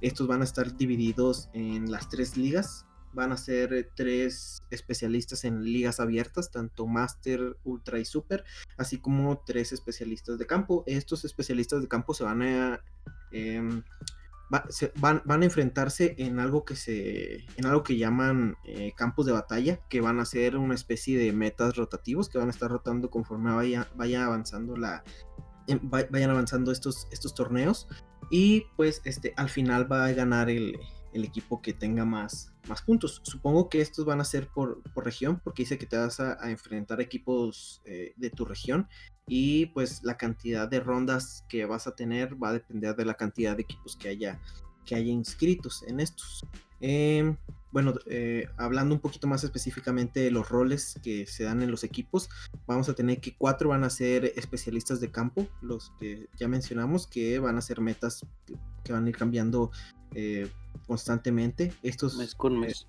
[0.01, 2.87] Estos van a estar divididos en las tres ligas.
[3.13, 8.45] Van a ser tres especialistas en ligas abiertas, tanto Master, Ultra y Super,
[8.77, 10.85] así como tres especialistas de campo.
[10.87, 12.81] Estos especialistas de campo se van a
[13.33, 13.83] em,
[14.97, 19.81] van, a enfrentarse en algo que se en algo que llaman eh, campos de batalla
[19.89, 23.53] que van a ser una especie de metas rotativos que van a estar rotando conforme
[23.53, 25.05] vaya, vaya avanzando la
[25.69, 27.87] em, vayan avanzando estos estos torneos
[28.31, 30.77] y pues este al final va a ganar el,
[31.13, 33.21] el equipo que tenga más, más puntos.
[33.25, 36.51] Supongo que estos van a ser por, por región, porque dice que te vas a,
[36.51, 38.89] enfrentar equipos eh, de tu región
[39.27, 43.15] y pues la cantidad de rondas que vas a tener va a depender de la
[43.15, 44.41] cantidad de equipos que haya,
[44.85, 46.47] que haya inscritos en estos.
[46.81, 47.37] Em,
[47.73, 51.85] bueno, eh, hablando un poquito más específicamente de los roles que se dan en los
[51.85, 52.29] equipos,
[52.67, 57.07] vamos a tener que cuatro van a ser especialistas de campo, los que ya mencionamos,
[57.07, 58.27] que van a ser metas
[58.83, 59.71] que van a ir cambiando
[60.15, 60.51] eh,
[60.91, 61.73] constantemente.
[61.85, 62.89] Estos, mes con mes.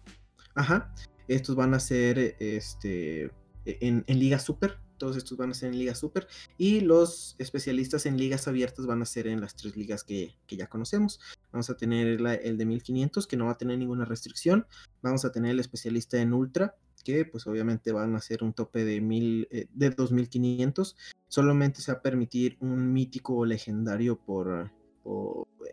[0.55, 0.91] ajá.
[1.27, 3.29] Estos van a ser este,
[3.63, 4.79] en, Liga Super.
[4.97, 6.27] Todos estos van a ser en Liga Super.
[6.57, 10.65] Y los especialistas en ligas abiertas van a ser en las tres ligas que, ya
[10.65, 11.19] conocemos.
[11.51, 12.07] Vamos a tener
[12.43, 14.65] el de 1500, que no va a tener ninguna restricción.
[15.03, 18.83] Vamos a tener el especialista en Ultra, que pues obviamente van a ser un tope
[18.83, 20.97] de, mil, eh, de 2500.
[21.27, 24.71] Solamente se va a permitir un mítico legendario por,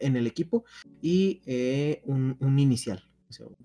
[0.00, 0.64] en el equipo
[1.00, 3.02] y eh, un, inicial.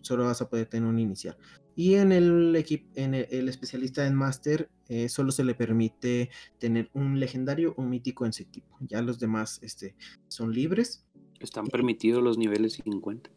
[0.02, 1.38] solo vas a poder tener un inicial.
[1.76, 6.92] Y en el, equipo, en el, especialista en Master eh, solo se le permite tener
[6.94, 8.78] un legendario o un mítico en su equipo.
[8.82, 9.96] Ya los demás este,
[10.28, 11.06] son libres.
[11.40, 13.32] Están permitidos los niveles 50.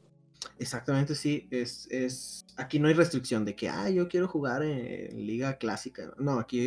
[0.59, 1.49] Exactamente, sí.
[1.51, 6.13] Es, es, aquí no hay restricción de que, ah, yo quiero jugar en, liga clásica.
[6.19, 6.61] No, aquí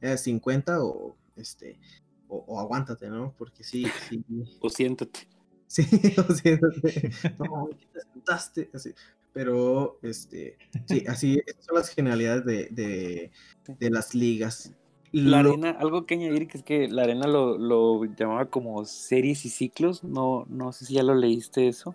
[0.00, 1.78] es 50 o, este,
[2.30, 3.34] o, aguántate, ¿no?
[3.36, 4.24] Porque sí, sí.
[4.60, 5.28] o siéntate.
[5.66, 5.82] Sí,
[6.28, 7.10] o siéntate.
[7.38, 8.70] No, te sentaste.
[8.72, 8.94] Así.
[9.32, 13.30] Pero, este, sí, así, esas son las generalidades de,
[13.78, 14.74] de, las ligas.
[15.12, 19.44] La arena, algo que añadir que es que la arena lo, lo llamaba como series
[19.44, 20.02] y ciclos.
[20.02, 21.94] No, no sé si ya lo leíste eso.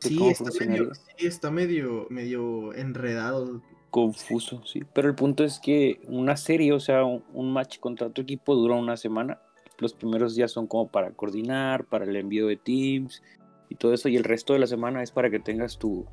[0.00, 3.62] Sí está, medio, sí, está medio, medio enredado.
[3.90, 4.82] Confuso, sí.
[4.92, 8.74] Pero el punto es que una serie, o sea, un, match contra otro equipo dura
[8.74, 9.40] una semana.
[9.78, 13.22] Los primeros días son como para coordinar, para el envío de teams
[13.68, 14.08] y todo eso.
[14.08, 16.06] Y el resto de la semana es para que tengas tu,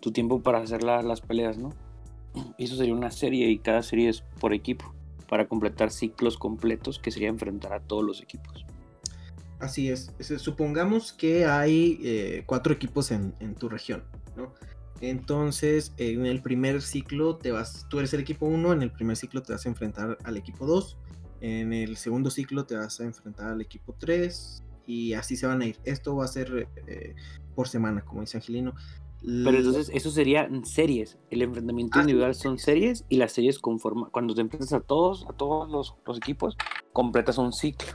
[0.00, 1.70] tu tiempo para hacer las peleas, ¿no?
[2.58, 4.94] Y eso sería una serie y cada serie es por equipo.
[5.28, 8.64] Para completar ciclos completos que sería enfrentar a todos los equipos.
[9.58, 10.12] Así es.
[10.38, 14.04] Supongamos que hay eh, cuatro equipos en, tu región,
[14.36, 14.52] ¿no?
[15.00, 19.16] Entonces, en el primer ciclo te vas, tú eres el equipo 1, en el primer
[19.16, 20.96] ciclo te vas a enfrentar al equipo 2,
[21.46, 25.62] en el segundo ciclo te vas a enfrentar al equipo 3 y así se van
[25.62, 25.78] a ir.
[25.84, 27.14] Esto va a ser eh,
[27.54, 28.74] por semana, como dice Angelino.
[29.22, 31.18] Pero entonces eso sería series.
[31.30, 34.10] El enfrentamiento ah, individual son series y las series conforman.
[34.10, 36.56] Cuando te enfrentas a todos, a todos los, los equipos,
[36.92, 37.88] completas un ciclo.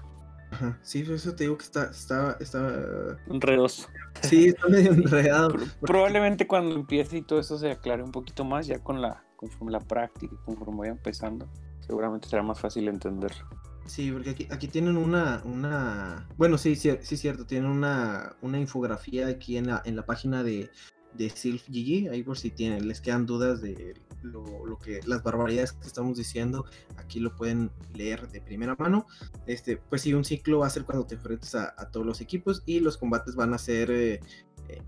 [0.51, 3.17] Ajá, sí, eso te digo que está, está, está...
[3.27, 3.87] Enredoso.
[4.21, 5.55] Sí, está medio enredado.
[5.81, 9.71] Probablemente cuando empiece y todo eso se aclare un poquito más, ya con la, conforme
[9.71, 11.49] la práctica, conforme vaya empezando,
[11.81, 13.47] seguramente será más fácil entenderlo.
[13.85, 18.59] Sí, porque aquí, aquí tienen una, una, bueno, sí, sí, sí, cierto, tienen una, una
[18.59, 20.69] infografía aquí en la, en la página de,
[21.13, 25.73] de Sylph GG, ahí por si tienen, les quedan dudas de lo, que, las barbaridades
[25.73, 26.65] que estamos diciendo,
[26.97, 29.07] aquí lo pueden leer de primera mano.
[29.47, 32.63] Este, pues sí, un ciclo va a ser cuando te enfrentes a, todos los equipos
[32.65, 34.19] y los combates van a ser, eh,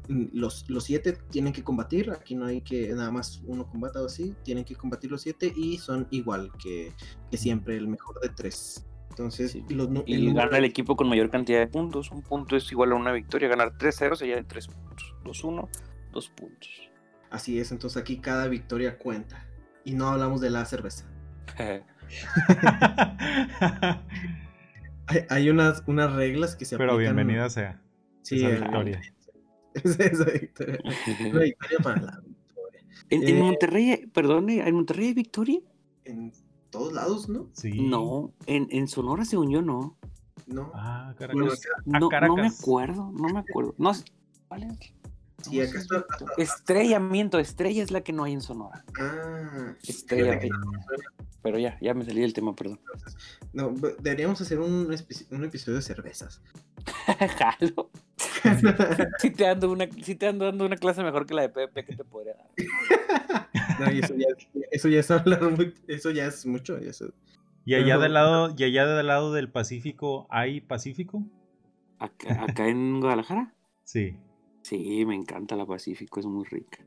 [0.07, 4.05] los, los siete tienen que combatir, aquí no hay que nada más uno combata o
[4.05, 6.93] así, tienen que combatir los siete y son igual que,
[7.31, 8.85] que siempre, el mejor de tres.
[9.09, 12.09] Entonces, y gana el equipo con mayor cantidad de puntos.
[12.09, 13.47] Un punto es igual a una victoria.
[13.47, 15.13] Ganar 3-0 sería de 3 puntos.
[15.23, 15.69] 2-1
[16.13, 16.89] dos puntos.
[17.29, 19.45] Así es, entonces aquí cada victoria cuenta.
[19.83, 21.05] Y no hablamos de la cerveza.
[25.29, 27.81] hay, unas, unas reglas que se Pero bienvenida sea.
[28.21, 28.45] Sí,
[29.83, 30.79] esa victoria.
[30.83, 31.31] esa victoria.
[31.31, 32.81] Una victoria para la victoria.
[33.09, 35.59] ¿En, eh, Monterrey, perdón, en Monterrey hay victoria?
[36.05, 36.31] En
[36.69, 37.49] todos lados, ¿no?
[37.53, 37.71] Sí.
[37.87, 39.97] No, en, en Sonora según yo no.
[40.47, 40.71] No.
[40.73, 41.61] Ah, Caracas.
[41.85, 43.75] no, no me acuerdo, no me acuerdo.
[43.77, 43.91] No,
[44.49, 44.67] ¿vale?
[45.43, 46.05] Sí, acá está,
[46.37, 48.83] Estrellamiento, estrella es la que no hay en Sonora.
[48.99, 50.39] Ah, estrella.
[51.41, 52.79] Pero ya, ya me salí del tema, perdón.
[53.51, 54.95] No, deberíamos hacer un,
[55.31, 56.41] un episodio de cervezas.
[57.37, 57.89] Jalo.
[59.19, 61.83] si, te ando una, si te ando dando una clase mejor que la de Pepe,
[61.83, 62.47] ¿qué te podría dar?
[63.79, 64.27] no, y eso ya,
[64.71, 66.77] eso ya es hablar muy, eso ya es mucho.
[66.77, 67.11] Eso.
[67.65, 71.23] ¿Y allá, del lado, ¿Y allá del lado del Pacífico hay Pacífico?
[71.99, 73.53] ¿Acá en Guadalajara?
[73.83, 74.17] Sí.
[74.63, 76.83] Sí, me encanta la Pacífico, es muy rica.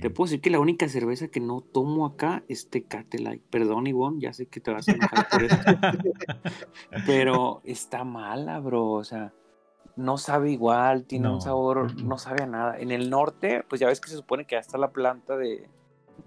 [0.00, 3.42] Te puedo decir que la única cerveza que no tomo acá es Tecate Light.
[3.48, 5.56] Perdón, Ivonne, ya sé que te vas a enojar por eso.
[7.06, 8.90] Pero está mala, bro.
[8.90, 9.32] O sea,
[9.94, 12.78] no sabe igual, tiene un sabor, no sabe a nada.
[12.78, 15.68] En el norte, pues ya ves que se supone que ya está la planta de,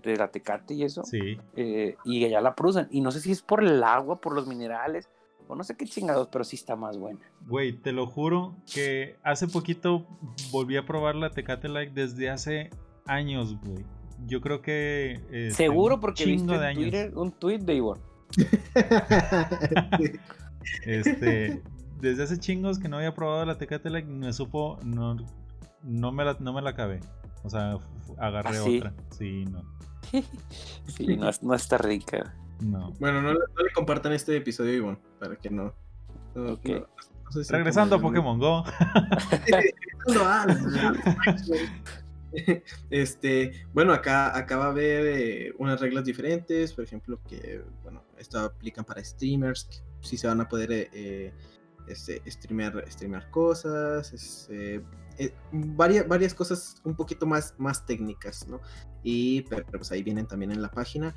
[0.02, 1.04] de la Tecate y eso.
[1.04, 1.38] Sí.
[1.58, 2.88] Eh, y allá la producen.
[2.90, 5.10] Y no sé si es por el agua, por los minerales
[5.56, 7.20] no sé qué chingados, pero sí está más buena.
[7.48, 10.06] Güey, te lo juro que hace poquito
[10.52, 12.70] volví a probar la Tecate Light desde hace
[13.06, 13.86] años, güey.
[14.28, 15.14] Yo creo que.
[15.32, 18.00] Este, Seguro porque viste en Twitter un tweet de Ivor.
[20.86, 21.62] este.
[22.00, 24.80] Desde hace chingos que no había probado la Tecate Light, me supo.
[24.84, 25.18] No,
[25.84, 27.00] no, me, la, no me la acabé.
[27.44, 27.78] O sea,
[28.18, 28.94] agarré ¿Ah, otra.
[29.12, 29.64] Sí, no.
[30.88, 32.36] sí, no, no está rica.
[32.62, 32.92] No.
[33.00, 35.74] Bueno, no, le compartan este episodio, Ivonne, para que no.
[37.50, 38.64] Regresando a Pokémon Go.
[42.90, 48.04] este, bueno, acá, acá va a haber eh, unas reglas diferentes, por ejemplo, que, bueno,
[48.18, 51.34] esto aplican para streamers, que sí se van a poder eh, eh
[51.88, 54.84] este, streamear, streamear cosas, este,
[55.18, 58.62] eh, varias, varias cosas un poquito más, más técnicas, ¿no?
[59.04, 61.14] Y pero, pues ahí vienen también en la página.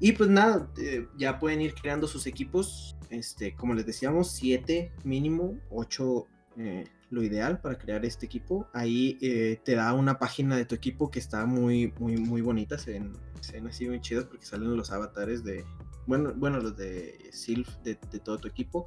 [0.00, 4.92] Y pues nada, eh, ya pueden ir creando sus equipos, este, como les decíamos, siete
[5.04, 6.26] mínimo, ocho,
[6.56, 8.66] eh, lo ideal para crear este equipo.
[8.72, 12.76] Ahí eh, te da una página de tu equipo que está muy, muy, muy bonita.
[12.76, 15.64] Se ven, se ven así muy chidas porque salen los avatares de,
[16.06, 18.86] bueno, bueno los de Sylph de, de todo tu equipo.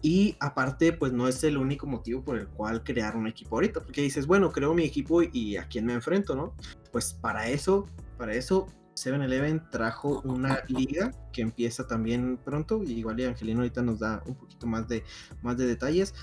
[0.00, 3.80] Y aparte, pues no es el único motivo por el cual crear un equipo ahorita,
[3.80, 6.54] porque dices, bueno, creo mi equipo y a quién me enfrento, ¿no?
[6.92, 7.86] Pues para eso,
[8.16, 8.68] para eso
[9.04, 14.66] 7-Eleven trajo una liga que empieza también pronto, igual Angelino ahorita nos da un poquito
[14.66, 15.04] más de,
[15.42, 16.14] más de detalles,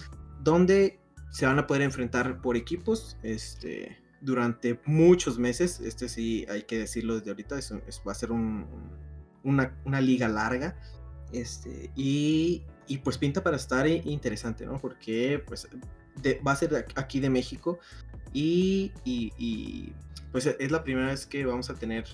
[0.41, 0.99] donde
[1.31, 5.79] se van a poder enfrentar por equipos este, durante muchos meses.
[5.81, 7.71] Este sí, hay que decirlo desde ahorita, es,
[8.07, 8.65] va a ser un,
[9.43, 10.77] una, una, liga larga.
[11.33, 14.79] Este, y, y, pues pinta para estar interesante, ¿no?
[14.79, 15.67] Porque pues
[16.47, 17.79] va a ser aquí de México
[18.33, 19.93] y, y,
[20.31, 22.05] pues es la primera vez que vamos a tener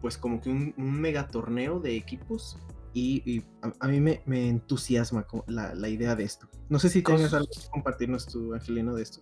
[0.00, 2.58] pues como que un, un mega torneo de equipos
[2.92, 3.44] y,
[3.78, 6.48] a, mí me, me entusiasma la, la, idea de esto.
[6.68, 9.20] No sé si tengas algo que compartirnos tú, Angelino, de esto.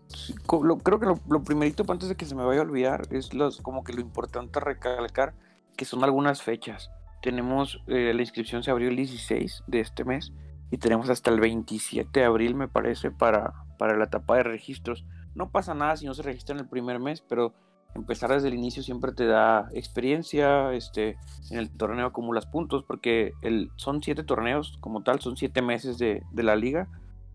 [0.82, 3.60] creo que lo, lo, primerito, antes de que se me vaya a olvidar, es los,
[3.60, 5.34] como que lo importante recalcar
[5.76, 6.90] que son algunas fechas.
[7.20, 10.32] Tenemos, eh, la inscripción se abrió el 16 de este mes
[10.70, 15.04] y tenemos hasta el 27 de abril, me parece, para, para la etapa de registros.
[15.34, 17.54] No pasa nada si no se registra en el primer mes, pero
[17.94, 21.16] empezar desde el inicio siempre te da experiencia, este,
[21.50, 25.98] en el torneo acumulas puntos, porque el, son siete torneos como tal, son siete meses
[25.98, 26.88] de, de la liga,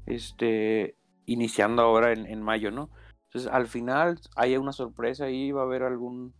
[0.05, 0.95] este,
[1.25, 2.89] iniciando ahora en, en, mayo, ¿no?
[3.25, 6.33] Entonces al final hay una sorpresa ahí, va a haber algún,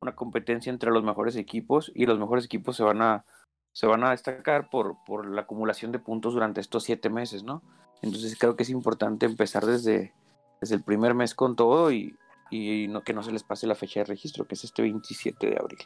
[0.00, 3.24] una competencia entre los mejores equipos y los mejores equipos se van a,
[3.72, 7.62] se van a destacar por, por la acumulación de puntos durante estos siete meses, ¿no?
[8.02, 10.12] Entonces creo que es importante empezar desde,
[10.60, 12.16] desde el primer mes con todo y,
[12.50, 15.46] y no, que no se les pase la fecha de registro, que es este 27
[15.48, 15.78] de abril.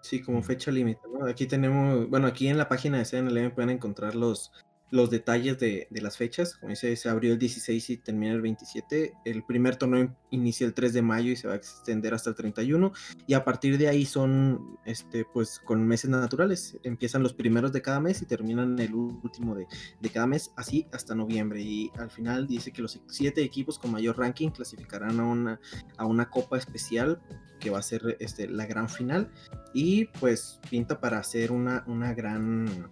[0.00, 1.26] Sí, como fecha límite, ¿no?
[1.26, 4.52] Aquí tenemos, bueno, aquí en la página de CNLM pueden encontrar los,
[4.90, 6.56] los detalles de, las fechas.
[6.56, 9.14] Como dice, se abrió el 16 y termina el 27.
[9.24, 12.36] El primer torneo inicia el 3 de mayo y se va a extender hasta el
[12.36, 12.92] 31.
[13.26, 16.78] Y a partir de ahí son, este, pues, con meses naturales.
[16.82, 19.66] Empiezan los primeros de cada mes y terminan el último de,
[20.00, 21.60] de cada mes, así hasta noviembre.
[21.60, 25.60] Y al final dice que los siete equipos con mayor ranking clasificarán a una,
[25.96, 27.20] a una copa especial
[27.58, 29.30] que va a ser este, la gran final.
[29.74, 32.90] Y pues pinta para hacer una, una gran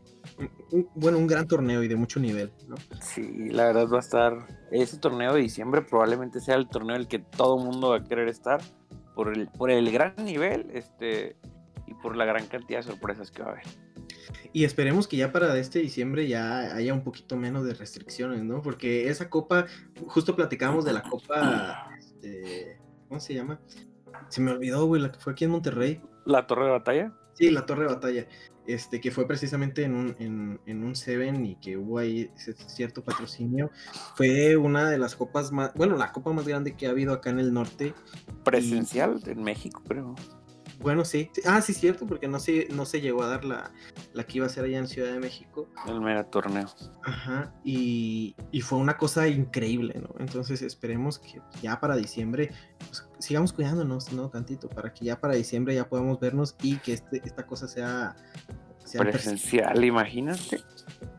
[0.71, 2.77] un, bueno, un gran torneo y de mucho nivel, ¿no?
[3.01, 7.03] Sí, la verdad va a estar, ese torneo de diciembre probablemente sea el torneo en
[7.03, 8.61] el que todo mundo va a querer estar
[9.15, 11.37] por el, por el gran nivel este,
[11.87, 13.65] y por la gran cantidad de sorpresas que va a haber.
[14.53, 18.63] Y esperemos que ya para este diciembre ya haya un poquito menos de restricciones, ¿no?
[18.63, 19.67] Porque esa copa,
[20.07, 23.61] justo platicamos de la copa, este, ¿cómo se llama?
[24.29, 26.01] Se me olvidó, güey, la que fue aquí en Monterrey.
[26.25, 27.13] ¿La Torre de Batalla?
[27.35, 28.27] Sí, la Torre de Batalla
[28.67, 32.31] este, que fue precisamente en un, en, un Seven y que hubo ahí
[32.67, 33.71] cierto patrocinio,
[34.15, 37.31] fue una de las copas más, bueno, la copa más grande que ha habido acá
[37.31, 37.95] en el norte.
[38.45, 40.15] Presencial en México, creo.
[40.79, 41.31] Bueno, sí.
[41.45, 43.73] Ah, sí, cierto, porque no se, no se llegó a dar la,
[44.13, 45.69] la que iba a ser allá en Ciudad de México.
[45.87, 46.67] El mega torneo.
[47.03, 50.15] Ajá, y, y, fue una cosa increíble, ¿no?
[50.19, 54.29] Entonces esperemos que ya para diciembre pues, sigamos cuidándonos, ¿no?
[54.29, 58.15] Tantito, para que ya para diciembre ya podamos vernos y que este, esta cosa sea
[58.99, 60.61] presencial, imagínate.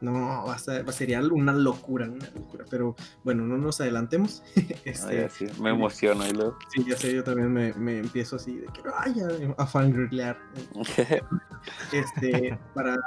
[0.01, 2.65] No, va a, ser, sería una locura, una locura.
[2.69, 4.43] Pero bueno, no nos adelantemos.
[4.85, 6.57] este, sí, me emociono y luego.
[6.69, 9.27] Sí, ya sé, yo también me, me empiezo así de que vaya
[9.57, 10.37] a fangirlear.
[11.91, 12.97] este, para,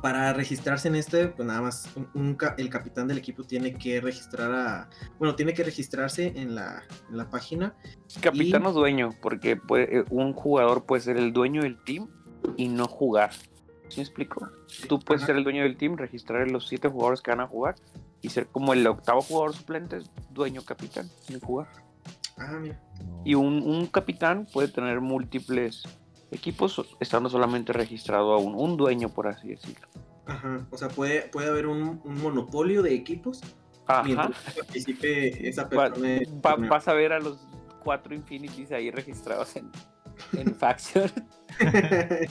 [0.00, 4.52] para registrarse en este, pues nada más un, el capitán del equipo tiene que registrar
[4.52, 4.90] a.
[5.18, 7.74] Bueno, tiene que registrarse en la, en la página.
[8.20, 8.66] Capitán y...
[8.66, 12.08] o dueño, porque puede, un jugador puede ser el dueño del team
[12.56, 13.30] y no jugar.
[13.90, 14.48] ¿Sí me explico?
[14.88, 17.74] Tú puedes ser el dueño del team, registrar los siete jugadores que van a jugar
[18.22, 19.98] y ser como el octavo jugador suplente,
[20.30, 21.68] dueño capitán, sin jugar.
[22.38, 22.80] Ah, mira.
[23.24, 25.82] Y un, un, capitán puede tener múltiples
[26.30, 29.88] equipos estando solamente registrado a un, un dueño, por así decirlo.
[30.26, 33.40] Ajá, o sea, puede, puede haber un, un monopolio de equipos
[33.86, 34.04] Ajá.
[34.04, 36.20] mientras participe esa persona.
[36.44, 37.38] Va, va, vas a ver a los
[37.82, 39.70] cuatro Infinities ahí registrados en,
[40.32, 41.10] en Faction.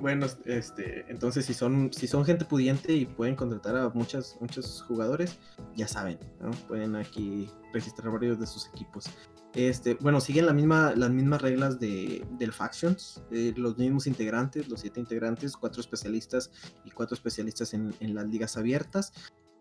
[0.00, 4.82] bueno, este, entonces si son, si son gente pudiente y pueden contratar a muchas, muchos
[4.82, 5.38] jugadores,
[5.74, 6.50] ya saben, ¿no?
[6.68, 9.06] pueden aquí registrar varios de sus equipos.
[9.54, 14.68] Este, bueno, siguen la misma, las mismas reglas de, del Factions, eh, los mismos integrantes,
[14.68, 16.50] los siete integrantes, cuatro especialistas
[16.84, 19.12] y cuatro especialistas en, en las ligas abiertas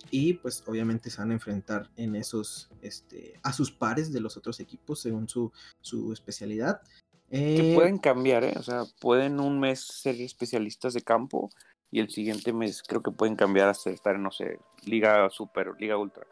[0.10, 4.38] y pues obviamente se van a enfrentar en esos este, a sus pares de los
[4.38, 6.82] otros equipos según su, su especialidad.
[7.30, 8.54] Que pueden cambiar, ¿eh?
[8.58, 11.50] o sea, pueden un mes ser especialistas de campo
[11.90, 15.72] y el siguiente mes creo que pueden cambiar hasta estar en, no sé, Liga Super,
[15.80, 16.26] Liga Ultra.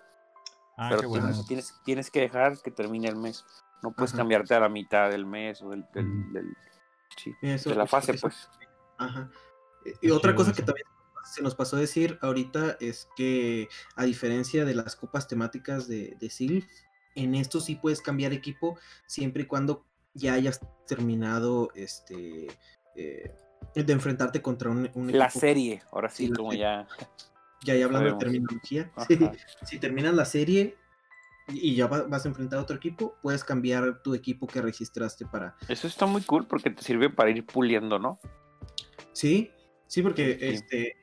[0.77, 1.25] Ah, pero qué bueno.
[1.27, 3.45] tienes, tienes, tienes que dejar que termine el mes.
[3.81, 4.19] No puedes Ajá.
[4.19, 6.33] cambiarte a la mitad del mes o del, del- Ujú.
[6.33, 6.53] del-
[7.17, 8.49] sí, Eso- de la fase, eso- pues.
[8.97, 9.29] Ajá.
[10.01, 10.85] Y- otra cosa que también
[11.33, 16.15] se nos pasó a decir ahorita es que a diferencia de las copas temáticas de,
[16.19, 16.65] de Silph,
[17.15, 22.47] en esto sí puedes cambiar equipo siempre y cuando ya hayas terminado este
[22.95, 23.33] eh,
[23.75, 25.39] de enfrentarte contra un, un La equipo.
[25.39, 26.87] serie, ahora sí, como ya.
[27.63, 28.91] Ya, ya hablando de terminología.
[29.07, 29.17] Sí.
[29.63, 30.75] si terminas la serie
[31.49, 35.25] y ya va- vas a enfrentar a otro equipo, puedes cambiar tu equipo que registraste
[35.25, 38.19] para, Eso está muy cool porque te sirve para ir puliendo, ¿no?
[39.13, 39.51] Sí,
[39.89, 40.45] sí, porque Sí.
[40.45, 40.95] este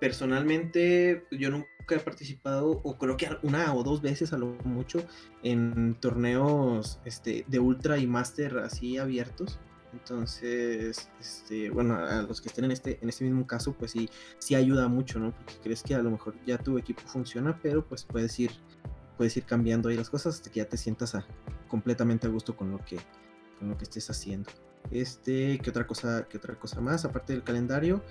[0.00, 5.04] personalmente yo nunca he participado, o creo que una o dos veces a lo mucho,
[5.42, 9.58] en torneos este, de ultra y master así abiertos.
[9.92, 14.08] Entonces, este, bueno, a los que estén en este, en este mismo caso, pues sí,
[14.38, 15.32] sí ayuda mucho, ¿no?
[15.32, 18.52] Porque crees que a lo mejor ya tu equipo funciona, pero pues puedes ir,
[19.16, 21.26] puedes ir cambiando ahí las cosas hasta que ya te sientas a,
[21.68, 22.98] completamente a gusto con lo que,
[23.58, 24.50] con lo que estés haciendo.
[24.90, 27.04] Este, ¿qué otra cosa, qué otra cosa más?
[27.04, 28.02] Aparte del calendario.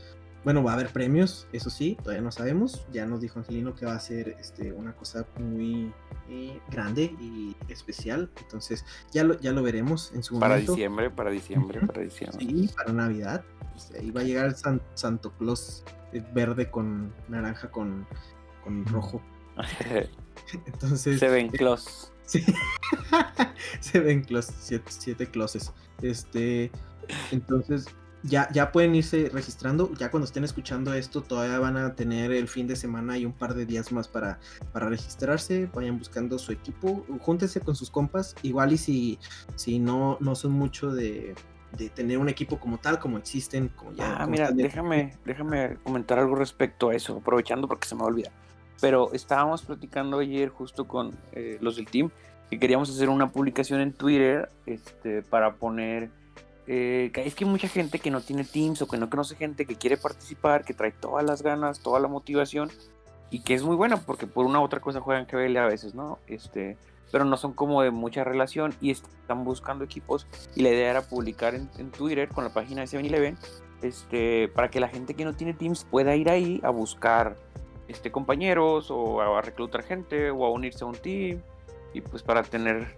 [0.44, 2.86] Bueno, va a haber premios, eso sí, todavía no sabemos.
[2.94, 5.92] Ya nos dijo Angelino que va a ser este, una cosa muy
[6.30, 8.30] eh, grande y especial.
[8.42, 10.72] Entonces, ya lo, ya lo veremos en su Para momento.
[10.74, 12.40] diciembre, para diciembre, para diciembre.
[12.40, 13.44] Sí, para Navidad.
[13.76, 18.08] Este, ahí va a llegar el San- Santo Claus eh, verde con naranja con,
[18.64, 19.22] con rojo.
[20.66, 22.08] Entonces, Se ven close.
[22.28, 22.44] Sí.
[23.80, 24.24] Se ven
[24.60, 25.74] siete, siete closes.
[26.02, 26.70] Este,
[27.32, 27.88] entonces,
[28.24, 29.92] ya, ya pueden irse registrando.
[29.98, 33.32] Ya cuando estén escuchando esto, todavía van a tener el fin de semana y un
[33.34, 34.40] par de días más para,
[34.74, 35.70] para registrarse.
[35.74, 37.06] Vayan buscando su equipo.
[37.22, 38.36] Júntense con sus compas.
[38.44, 39.20] Igual y si,
[39.56, 41.34] si no, no son mucho de,
[41.78, 44.12] de tener un equipo como tal, como existen, como ya.
[44.14, 48.04] Ah, como mira, de- déjame, déjame comentar algo respecto a eso, aprovechando porque se me
[48.04, 48.32] olvida.
[48.82, 52.12] Pero estábamos platicando ayer justo con eh, los del team
[52.50, 56.10] que queríamos hacer una publicación en Twitter este, para poner...
[56.68, 59.66] eh, es que hay mucha gente que no tiene teams o que no conoce gente
[59.66, 62.72] que quiere participar, que trae todas las ganas, toda la motivación
[63.30, 65.94] y que es muy buena porque por una u otra cosa juegan GBL a veces,
[65.94, 66.20] ¿no?
[66.28, 66.78] Este,
[67.12, 71.02] pero no son como de mucha relación y están buscando equipos y la idea era
[71.02, 73.38] publicar en, en Twitter con la página de 7-Eleven
[73.82, 77.36] este, para que la gente que no tiene Teams pueda ir ahí a buscar
[77.88, 81.42] este, compañeros o a reclutar gente o a unirse a un team
[81.94, 82.96] y pues para tener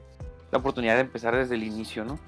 [0.52, 2.20] la oportunidad de empezar desde el inicio, ¿no?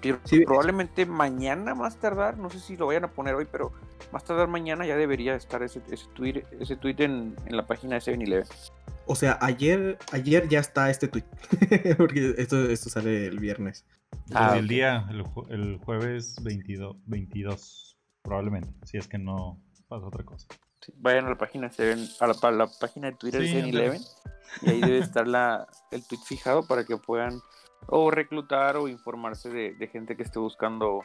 [0.00, 0.44] Que Sí.
[0.44, 3.72] probablemente mañana más tardar, no sé si lo vayan a poner hoy, pero
[4.12, 7.94] más tardar mañana ya debería estar ese, ese tweet, ese tweet en, en la página
[7.94, 8.46] de 7-Eleven.
[9.06, 11.24] O sea, ayer, ayer ya está este tweet.
[11.96, 13.84] Porque esto, esto sale el viernes.
[14.34, 20.06] Ah, Desde el día, el, el jueves 22, 22, probablemente, si es que no pasa
[20.06, 20.46] otra cosa.
[20.96, 23.64] Vayan a la página, de 7 a la, a la página de Twitter Sí, de
[23.64, 24.02] 7-Eleven
[24.62, 27.40] y ahí debe estar la, el tweet fijado para que puedan
[27.86, 31.04] o reclutar o informarse de, de gente que esté buscando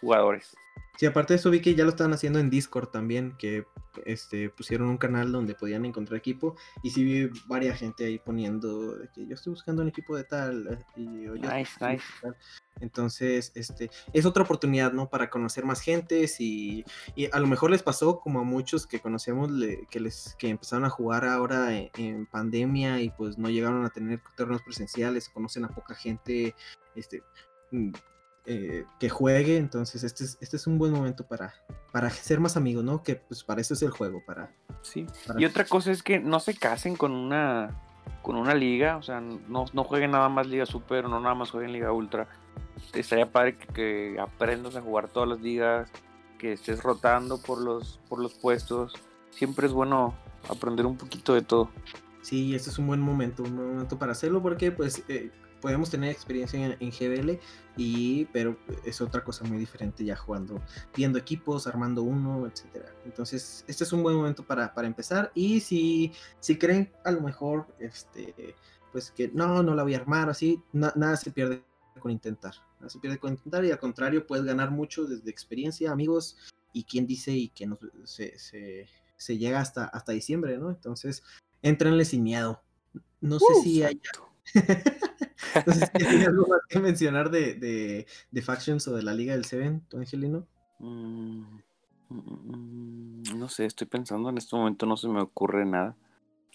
[0.00, 0.54] jugadores.
[0.96, 3.64] Sí, aparte de eso vi que ya lo estaban haciendo en Discord también, que
[4.04, 8.96] este, pusieron un canal donde podían encontrar equipo y sí vi varias gente ahí poniendo
[8.96, 12.02] de que yo estoy buscando un equipo de tal y yo, Nice, nice.
[12.20, 12.36] tal.
[12.80, 15.08] Entonces, este, es otra oportunidad, ¿no?
[15.08, 16.84] Para conocer más gentes y,
[17.14, 20.48] y a lo mejor les pasó como a muchos que conocemos le- que les que
[20.48, 25.28] empezaron a jugar ahora en, en pandemia y pues no llegaron a tener torneos presenciales,
[25.28, 26.54] conocen a poca gente,
[26.94, 27.22] este,
[27.72, 27.90] mm,
[28.48, 31.54] eh, que juegue, entonces este es, este es un buen momento para,
[31.92, 33.02] para ser más amigos, ¿no?
[33.02, 34.50] Que pues para eso es el juego, para...
[34.82, 35.06] Sí.
[35.26, 37.82] para- Y otra cosa es que no se casen con una
[38.22, 41.50] con una liga, o sea, no, no jueguen nada más Liga Super, no nada más
[41.50, 42.26] jueguen Liga Ultra.
[42.92, 45.90] Estaría padre que, que aprendas a jugar todas las ligas,
[46.38, 48.94] que estés rotando por los, por los puestos.
[49.30, 50.14] Siempre es bueno
[50.48, 51.70] aprender un poquito de todo.
[52.22, 55.30] Sí, este es un buen momento, un buen momento para hacerlo porque pues eh,
[55.60, 57.38] podemos tener experiencia en, en GBL
[57.76, 60.60] y pero es otra cosa muy diferente ya jugando,
[60.96, 62.94] viendo equipos, armando uno, etcétera.
[63.04, 67.20] Entonces, este es un buen momento para, para empezar y si, si creen a lo
[67.20, 68.54] mejor este
[68.92, 71.62] pues que no, no la voy a armar así, na- nada se pierde
[72.00, 72.54] con intentar.
[72.80, 76.36] Nada se pierde con intentar y al contrario puedes ganar mucho desde experiencia, amigos
[76.72, 78.86] y quién dice y que no, se, se,
[79.16, 80.70] se llega hasta, hasta diciembre, ¿no?
[80.70, 81.22] Entonces,
[81.60, 82.62] entrenle sin miedo.
[83.20, 84.00] No sé Uh, si hay,
[85.94, 89.44] si hay algo más que mencionar de, de, de Factions o de la Liga del
[89.44, 90.46] Seven, ¿tú, Angelino?
[90.78, 91.58] Mm,
[92.08, 95.96] mm, mm, no sé, estoy pensando en este momento, no se me ocurre nada.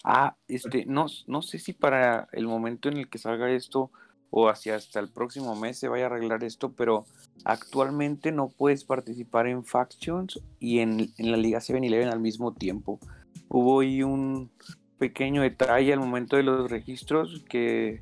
[0.02, 3.90] Ah, este, no, no sé si para el momento en el que salga esto
[4.30, 7.06] o hacia hasta el próximo mes se vaya a arreglar esto, pero
[7.44, 12.98] actualmente no puedes participar en Factions y en, en la Liga 7-Eleven al mismo tiempo.
[13.48, 14.50] Hubo ahí un,
[15.04, 18.00] pequeño detalle al momento de los registros que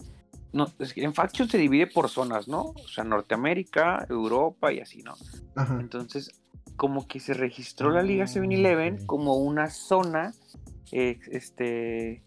[0.53, 2.61] no, en Faction se divide por zonas, ¿no?
[2.61, 5.15] O sea, Norteamérica, Europa y así, ¿no?
[5.81, 6.31] Entonces,
[6.77, 10.33] como que se registró la Liga 7-Eleven ah, como una zona,
[10.93, 12.23] eh, este,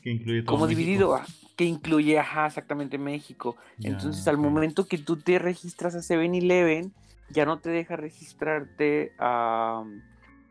[0.00, 1.26] que incluye como dividido, ah,
[1.56, 3.56] que incluye, ajá, exactamente México.
[3.82, 6.92] Entonces, al momento que tú te registras a 7-Eleven,
[7.30, 9.82] ya no te deja registrarte a,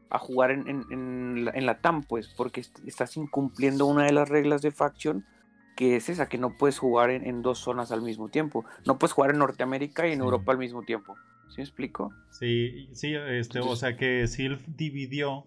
[0.10, 0.86] a jugar en, en,
[1.54, 5.26] en, la, TAM, pues, porque estás incumpliendo una de las reglas de Faction
[5.80, 8.66] que es esa, que no puedes jugar en, dos zonas al mismo tiempo.
[8.86, 11.16] No puedes jugar en Norteamérica y en Europa al mismo tiempo.
[11.48, 12.14] ¿Sí me explico?
[12.32, 15.46] Sí, sí, este, o sea que Silf dividió,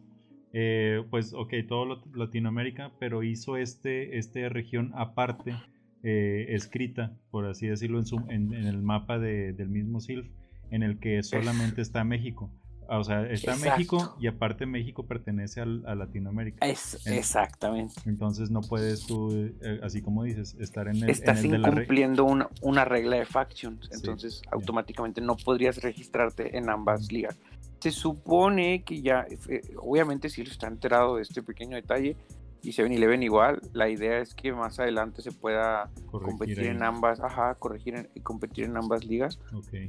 [0.55, 5.55] eh, pues, ok, todo Latinoamérica, pero hizo este, este región aparte,
[6.03, 10.27] eh, escrita, por así decirlo, en, su, en, el mapa del mismo Silf,
[10.71, 12.51] en el que solamente está México.
[12.93, 16.66] Ah, o sea, está México y aparte México pertenece a Latinoamérica.
[16.66, 17.95] Es, exactamente.
[18.05, 22.84] Entonces no puedes tú, eh, así como dices, estar en el, Estás incumpliendo una, una,
[22.84, 27.34] regla de factions, entonces automáticamente no podrías registrarte en ambas ligas.
[27.80, 32.14] Se supone que ya, eh, obviamente si está enterado de este pequeño detalle,
[32.63, 33.61] y 7-Eleven igual.
[33.73, 38.65] La idea es que más adelante se pueda competir en ambas, ajá, corregir y competir
[38.65, 39.41] en ambas ligas.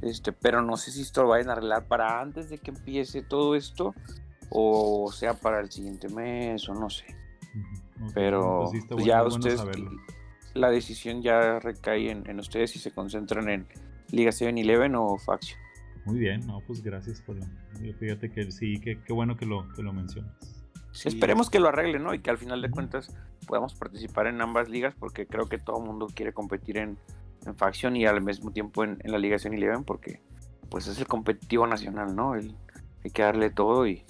[0.02, 3.22] Este, pero no sé si esto lo vayan a arreglar para antes de que empiece
[3.22, 3.94] todo esto
[4.50, 7.06] o sea para el siguiente mes o no sé.
[8.12, 9.62] Pero pues ya ustedes,
[10.54, 13.66] la decisión ya recae en, ustedes si se concentran en
[14.10, 15.58] Liga 7-Eleven o Faction.
[16.04, 17.36] Muy bien, no, pues gracias por
[17.98, 20.53] Fíjate que sí, qué bueno que lo, que lo mencionas.
[21.04, 22.14] Esperemos que lo arregle, ¿no?
[22.14, 23.14] Y que al final de cuentas
[23.46, 26.96] podamos participar en ambas ligas, porque creo que todo el mundo quiere competir en,
[27.46, 30.20] en facción y al mismo tiempo en, la Liga 111, porque
[30.70, 32.36] pues es el competitivo nacional, ¿no?
[32.36, 32.54] El,
[33.04, 34.04] hay que darle todo y,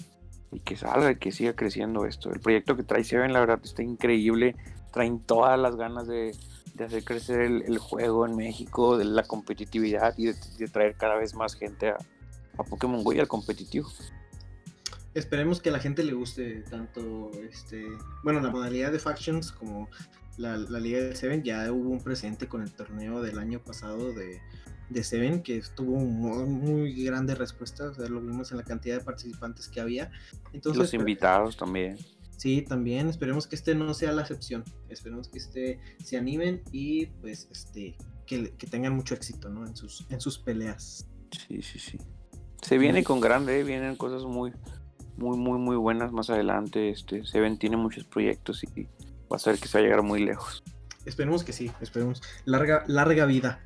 [0.63, 2.31] que salga y que siga creciendo esto.
[2.31, 4.55] El proyecto que trae Seven, la verdad, está increíble.
[4.93, 6.31] Traen todas las ganas de,
[6.79, 11.55] hacer crecer el, juego en México, de la competitividad y de, traer cada vez más
[11.55, 11.97] gente a,
[12.57, 13.89] a Pokémon Go y al competitivo
[15.15, 17.87] esperemos que a la gente le guste tanto este
[18.23, 19.89] bueno la modalidad de factions como
[20.37, 21.43] la, liga de Seven.
[21.43, 24.41] Ya hubo un presente con el torneo del año pasado de,
[24.89, 28.97] de Seven que tuvo muy, muy grande respuesta o sea, lo vimos en la cantidad
[28.97, 30.11] de participantes que había.
[30.53, 31.97] Entonces los invitados también.
[32.37, 34.65] Sí también esperemos que este no sea la excepción.
[34.89, 37.95] Esperemos que este se animen y pues este
[38.27, 39.65] que, que tengan mucho éxito ¿no?
[39.65, 41.07] en sus en sus peleas.
[41.47, 41.97] Sí sí sí.
[42.61, 43.63] Se viene con grande, ¿eh?
[43.63, 44.51] vienen cosas muy,
[45.17, 46.89] muy, muy, muy buenas más adelante.
[46.89, 48.83] Este, Seven tiene muchos proyectos y
[49.31, 50.63] va a ser que se va a llegar muy lejos.
[51.05, 52.21] Esperemos que sí, esperemos.
[52.45, 53.61] Larga, larga vida.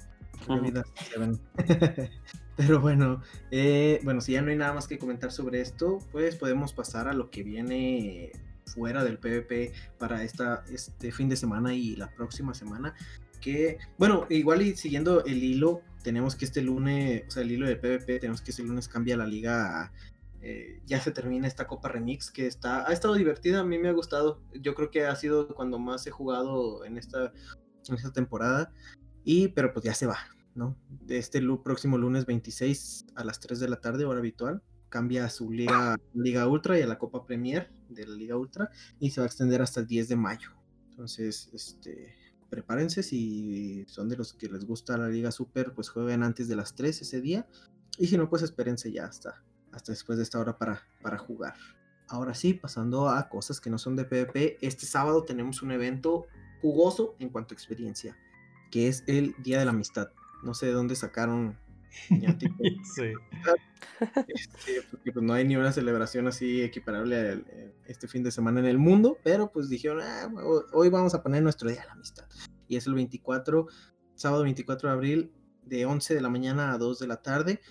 [2.57, 3.21] Pero bueno,
[3.51, 7.07] eh, bueno, si ya no hay nada más que comentar sobre esto, pues podemos pasar
[7.07, 8.31] a lo que viene
[8.65, 12.93] fuera del PvP para esta, este fin de semana y la próxima semana.
[13.39, 17.67] Que, bueno, igual y siguiendo el hilo, tenemos que este lunes, o sea, el hilo
[17.67, 19.91] del PvP, tenemos que este lunes cambia la liga
[20.41, 23.89] eh, ya se termina esta Copa Remix que está, ha estado divertida, a mí me
[23.89, 24.41] ha gustado.
[24.53, 27.33] Yo creo que ha sido cuando más he jugado en esta,
[27.87, 28.71] en esta temporada.
[29.23, 30.17] Y, pero pues ya se va,
[30.55, 30.77] ¿no?
[31.07, 35.51] Este próximo lunes 26 a las 3 de la tarde, hora habitual, cambia a su
[35.51, 39.25] Liga, Liga Ultra y a la Copa Premier de la Liga Ultra y se va
[39.25, 40.51] a extender hasta el 10 de mayo.
[40.89, 42.15] Entonces, este,
[42.49, 46.55] prepárense si son de los que les gusta la Liga Super, pues jueguen antes de
[46.55, 47.47] las 3 ese día.
[47.97, 51.55] Y si no, pues espérense ya hasta, hasta después de esta hora para, para jugar.
[52.07, 56.25] Ahora sí, pasando a cosas que no son de PvP, este sábado tenemos un evento
[56.61, 58.17] jugoso en cuanto a experiencia,
[58.71, 60.09] que es el Día de la Amistad.
[60.43, 61.57] No sé de dónde sacaron
[62.09, 63.13] sí.
[64.27, 67.43] Este, porque pues, no hay ni una celebración así equiparable
[67.87, 70.29] este fin de semana en el mundo, pero pues dijeron, ah,
[70.73, 72.25] hoy vamos a poner nuestro Día de la Amistad.
[72.67, 73.67] Y es el 24,
[74.15, 75.31] sábado 24 de abril,
[75.63, 77.61] de 11 de la mañana a 2 de la tarde.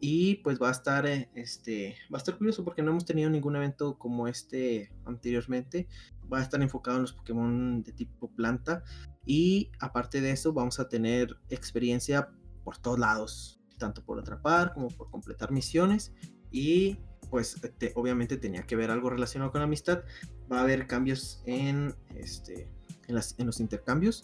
[0.00, 3.28] Y pues va a estar, eh, este, va a estar curioso porque no hemos tenido
[3.30, 5.88] ningún evento como este anteriormente.
[6.32, 8.84] Va a estar enfocado en los Pokémon de tipo planta.
[9.26, 12.28] Y aparte de eso, vamos a tener experiencia
[12.62, 16.12] por todos lados, tanto por atrapar como por completar misiones.
[16.52, 17.60] Y pues
[17.94, 20.02] obviamente tenía que ver algo relacionado con la amistad.
[20.50, 22.70] Va a haber cambios en, este,
[23.08, 24.22] en, los intercambios.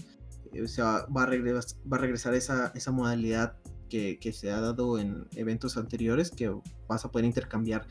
[0.53, 3.57] Eh, o sea, va a, regresar, va a regresar esa, esa modalidad
[3.89, 6.55] que, se ha dado en eventos anteriores, que
[6.89, 7.87] vas a poder intercambiar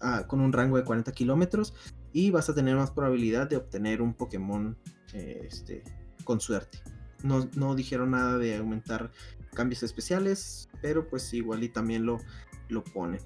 [0.00, 1.74] ah, con un rango de 40 kilómetros
[2.12, 4.76] y vas a tener más probabilidad de obtener un Pokémon
[5.12, 5.84] eh, este,
[6.24, 6.78] con suerte.
[7.22, 9.10] No, no, dijeron nada de aumentar
[9.54, 12.18] cambios especiales, pero pues igual y también lo,
[12.68, 13.20] lo ponen.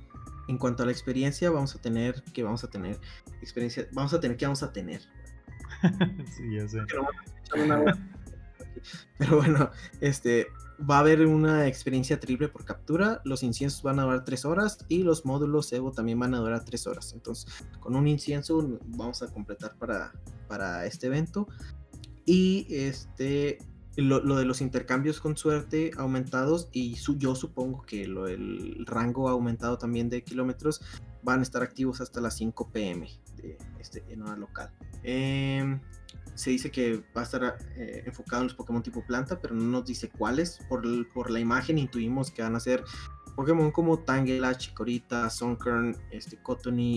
[0.49, 2.99] En cuanto a la experiencia, vamos a tener que vamos a tener
[3.41, 5.03] experiencia, vamos a tener que vamos a tener.
[6.37, 6.79] sí, ya sé.
[9.19, 10.49] Pero bueno, este,
[10.89, 13.21] va a haber una experiencia triple por captura.
[13.25, 16.65] Los inciensos van a durar 3 horas y los módulos Evo también van a durar
[16.65, 17.13] 3 horas.
[17.13, 17.47] Entonces,
[17.81, 20.13] con un incienso vamos a completar para,
[20.49, 21.49] para este evento.
[22.25, 23.59] Y este,
[23.97, 29.77] lo, de los intercambios con suerte aumentados y yo supongo que lo, el rango aumentado
[29.77, 30.81] también de kilómetros
[31.23, 34.71] van a estar activos hasta las 5 pm de, este, en hora local.
[35.03, 35.81] Em,
[36.35, 39.65] se dice que va a estar eh, enfocado en los Pokémon tipo planta, pero no
[39.65, 40.59] nos dice cuáles.
[40.69, 42.85] Por, por la imagen intuimos que van a ser
[43.37, 46.39] Pokémon como Tangela, Chikorita, Sunkern, este,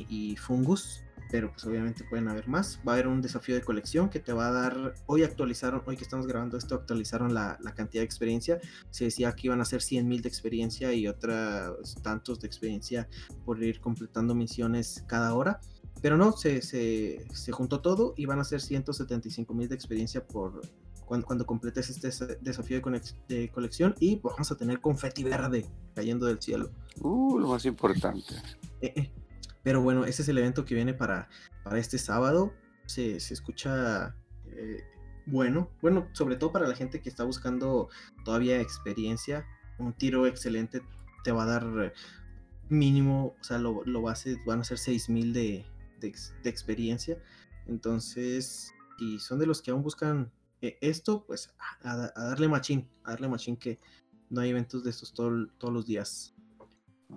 [0.09, 1.01] y Fungus.
[1.31, 2.79] Pero pues obviamente pueden haber más.
[2.87, 4.93] Va a haber un desafío de colección que te va a dar.
[5.07, 8.59] Hoy actualizaron, hoy que estamos grabando esto, actualizaron la, la cantidad de experiencia.
[8.91, 13.09] Se decía que iban a ser 100.000 de experiencia y otros tantos de experiencia
[13.43, 15.59] por ir completando misiones cada hora.
[16.01, 20.25] Pero no, se, se, se juntó todo y van a ser 175 mil de experiencia
[20.25, 20.61] por
[21.05, 22.81] cuando, cuando completes este desafío
[23.27, 26.71] de, colección y vamos a tener confeti verde cayendo del cielo.
[26.99, 28.35] Uh, lo más importante.
[28.81, 29.11] Eh, eh.
[29.63, 31.29] Pero bueno, ese es el evento que viene para,
[31.63, 32.53] para este sábado.
[32.85, 34.15] Se, se escucha
[34.47, 34.83] eh,
[35.25, 37.89] bueno, bueno, sobre todo para la gente que está buscando
[38.23, 39.45] todavía experiencia.
[39.79, 40.81] Un tiro excelente
[41.23, 41.93] te va a dar
[42.69, 45.65] mínimo, o sea, lo, lo base van a ser 6000 de,
[45.99, 46.13] de,
[46.49, 47.17] experiencia.
[47.67, 50.31] Entonces, si son de los que aún buscan
[50.61, 53.79] eh, esto, pues a, darle machín, a darle machín que
[54.29, 56.35] no hay eventos de estos todos los días.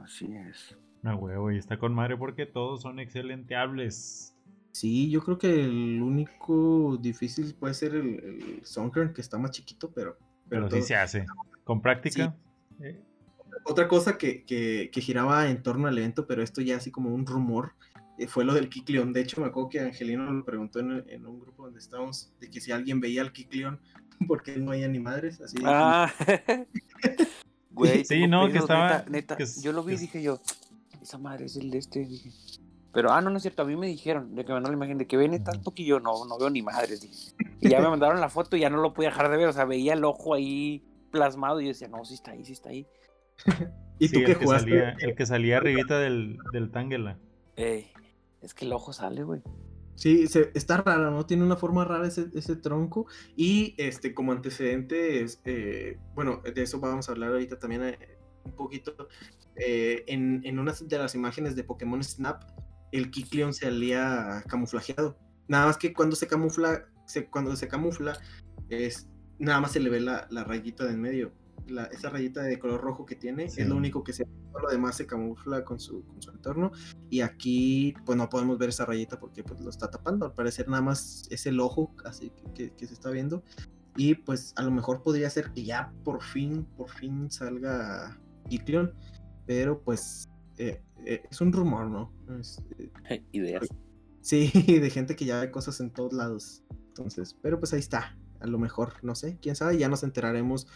[0.03, 0.77] Así es.
[1.03, 4.35] No, huevo, y está con madre porque todos son excelenteables.
[4.73, 9.91] Sí, yo creo que el único difícil puede ser el, el que está más chiquito,
[9.93, 10.19] pero...
[10.49, 11.27] Pero, sí se hace.
[11.65, 12.35] Con práctica.
[12.81, 13.03] Eh.
[13.69, 17.27] Otra cosa que, que, giraba en torno al evento, pero esto ya así como un
[17.27, 17.75] rumor,
[18.19, 19.13] eh, fue lo del Kikleon.
[19.13, 22.63] De hecho, me acuerdo que Angelino lo preguntó en, un grupo donde estábamos, de que
[22.63, 23.79] si alguien veía al Kikleon,
[24.27, 25.43] porque no hay ni madres.
[25.43, 26.11] Así ah,
[27.71, 28.07] güey.
[28.07, 29.05] Sí, no, que estaba.
[29.07, 30.41] Neta, yo lo vi y dije yo,
[31.03, 32.07] esa madre es el de este.
[32.07, 32.31] Dije.
[32.95, 33.61] Pero, ah, no, no es cierto.
[33.61, 36.01] A mí me dijeron, de que me mandaron la imagen de que ven tal poquillo,
[36.01, 37.03] no, no veo ni madres.
[37.03, 37.35] Dije.
[37.61, 39.49] Y ya me mandaron la foto y ya no lo pude dejar de ver.
[39.49, 42.53] O sea, veía el ojo ahí plasmado y yo decía, no, sí está ahí, sí
[42.53, 42.87] está ahí.
[43.99, 44.71] ¿Y tú qué el jugaste?
[44.71, 47.19] Que salía, el que salía arribita del, del Tangela.
[47.57, 47.91] Ey.
[48.41, 49.43] Es que el ojo sale, güey.
[49.97, 51.27] Sí, se, está raro, ¿no?
[51.27, 53.07] Tiene una forma rara ese, ese tronco.
[53.37, 57.99] Y este, como antecedente, eh, bueno, de eso vamos a hablar ahorita también eh,
[58.45, 59.09] un poquito.
[59.57, 62.45] Eh, en, en, una de las imágenes de Pokémon Snap,
[62.93, 65.19] el Kikleon se alía camuflajeado.
[65.49, 68.17] Nada más que cuando se camufla, se, cuando se camufla,
[68.69, 69.09] es,
[69.41, 71.33] nada más se le ve la, la rayita de en medio
[71.91, 74.97] esa rayita de color rojo que tiene, es lo único que se todo lo demás
[74.97, 76.73] se camufla con su, con su entorno.
[77.11, 80.27] Y aquí, pues no podemos ver esa rayita porque pues, lo está tapando.
[80.27, 83.43] Al parecer, nada más es el ojo así que, que, se está viendo.
[83.97, 88.95] Y pues a lo mejor podría ser que ya por fin, por fin salga Kikleon.
[89.47, 92.13] Pero pues eh, eh, es un rumor, ¿no?
[93.09, 93.67] Eh, Ideas.
[94.21, 94.51] Sí,
[94.81, 96.65] de gente que ya ve cosas en todos lados.
[96.89, 98.17] Entonces, pero pues ahí está.
[98.41, 100.69] A lo mejor, no sé, quién sabe, ya nos enteraremos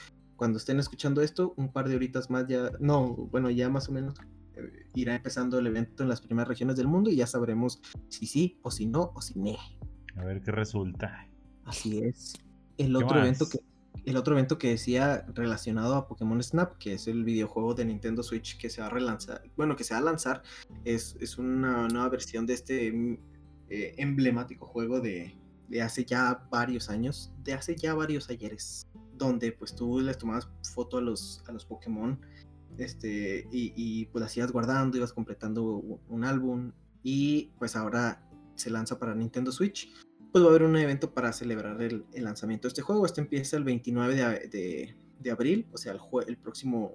[0.42, 3.92] cuando estén escuchando esto, un par de horitas más ya, no, bueno, ya más o
[3.92, 4.18] menos
[4.56, 8.26] eh, irá empezando el evento en las primeras regiones del mundo y ya sabremos si
[8.26, 9.56] sí o si no o si no.
[10.16, 11.28] A ver qué resulta.
[11.64, 12.32] Así es.
[12.76, 13.60] El otro evento que
[14.04, 18.24] el otro evento que decía relacionado a Pokémon Snap, que es el videojuego de Nintendo
[18.24, 20.42] Switch que se va a relanzar, bueno, que se va a lanzar,
[20.84, 22.88] es, es una nueva versión de este
[23.68, 25.36] eh, emblemático juego de,
[25.68, 30.48] de hace ya varios años, de hace ya varios ayeres donde pues tú les tomabas
[30.74, 32.18] foto a los, a los Pokémon
[32.78, 38.70] este, y, y pues las ibas guardando, ibas completando un álbum y pues ahora se
[38.70, 39.92] lanza para Nintendo Switch.
[40.30, 43.04] Pues va a haber un evento para celebrar el, lanzamiento de este juego.
[43.04, 46.90] Este empieza el 29 de, de, abril, o sea, el, el, próximo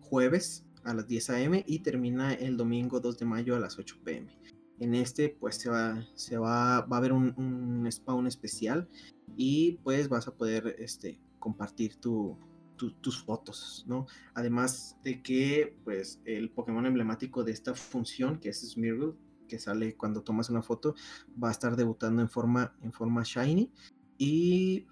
[0.00, 1.64] jueves a las 10 a.m.
[1.66, 4.36] y termina el domingo 2 de mayo a las 8 p.m.
[4.80, 8.88] En este pues se va, se va, va a haber un, un spawn especial
[9.36, 12.38] y pues vas a poder este, compartir tu,
[12.76, 14.06] tus fotos, ¿no?
[14.34, 19.14] Además de que, pues, el Pokémon emblemático de esta función, que es Smeargle,
[19.48, 20.94] que sale cuando tomas una foto,
[21.42, 23.70] va a estar debutando en forma, en forma shiny.
[24.16, 24.86] Y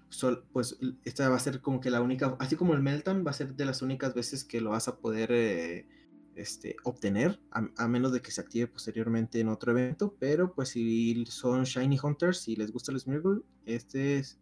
[0.51, 3.35] pues esta va a ser como que la única, así como el Meltan, va a
[3.35, 5.87] ser de las únicas veces que lo vas a poder eh,
[6.35, 10.15] este, obtener, a, menos de que se active posteriormente en otro evento.
[10.19, 14.39] Pero pues si son Shiny Hunters y les gusta el Smeargle, este, es,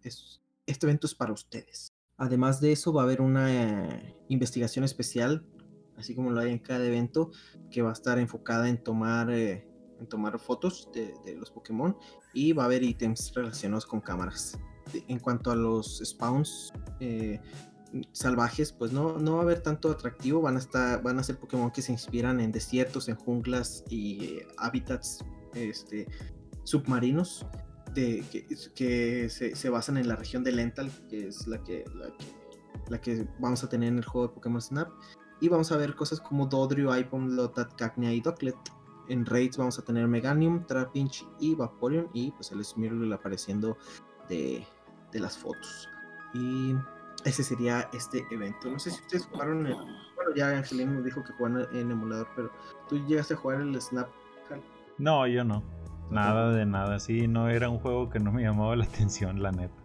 [0.66, 1.97] este evento es para ustedes.
[2.18, 5.46] Además de eso, va a haber una eh, investigación especial,
[5.98, 7.32] así como lo hay en cada evento,
[7.70, 9.68] que va a estar enfocada en tomar eh,
[10.00, 11.98] en tomar fotos de, los Pokémon
[12.34, 14.58] y va a haber ítems relacionados con cámaras.
[15.08, 17.42] En cuanto a los spawns eh,
[18.12, 21.40] salvajes, pues no, no va a haber tanto atractivo, van a, estar, van a ser
[21.40, 25.20] Pokémon que se inspiran en desiertos, en junglas y hábitats
[25.54, 26.08] este,
[26.64, 27.46] submarinos
[27.98, 28.46] de, que,
[28.76, 32.26] que se, se, basan en la región de Lental, que es la que, la que,
[32.90, 34.90] la que vamos a tener en el juego de Pokémon Snap.
[35.42, 38.56] Y vamos a ver cosas como Dodrio, Ipom, Lotat, Cacnea y Docklet.
[39.10, 42.10] En raids vamos a tener Meganium, Trapinch y Vaporeon.
[42.14, 43.78] Y pues el Smeargle apareciendo
[44.30, 44.66] de,
[45.12, 45.90] de, las fotos.
[46.34, 46.76] Y
[47.26, 48.70] ese sería este evento.
[48.70, 49.66] No sé si ustedes jugaron.
[49.66, 52.52] El, bueno, ya Angelina nos dijo que jugaron en emulador, pero
[52.90, 54.08] ¿tú llegaste a jugar el Snap?
[54.98, 55.64] No, yo no.
[56.10, 57.00] Nada de nada.
[57.00, 59.76] Sí, no era un juego que no me llamaba la atención, la neta.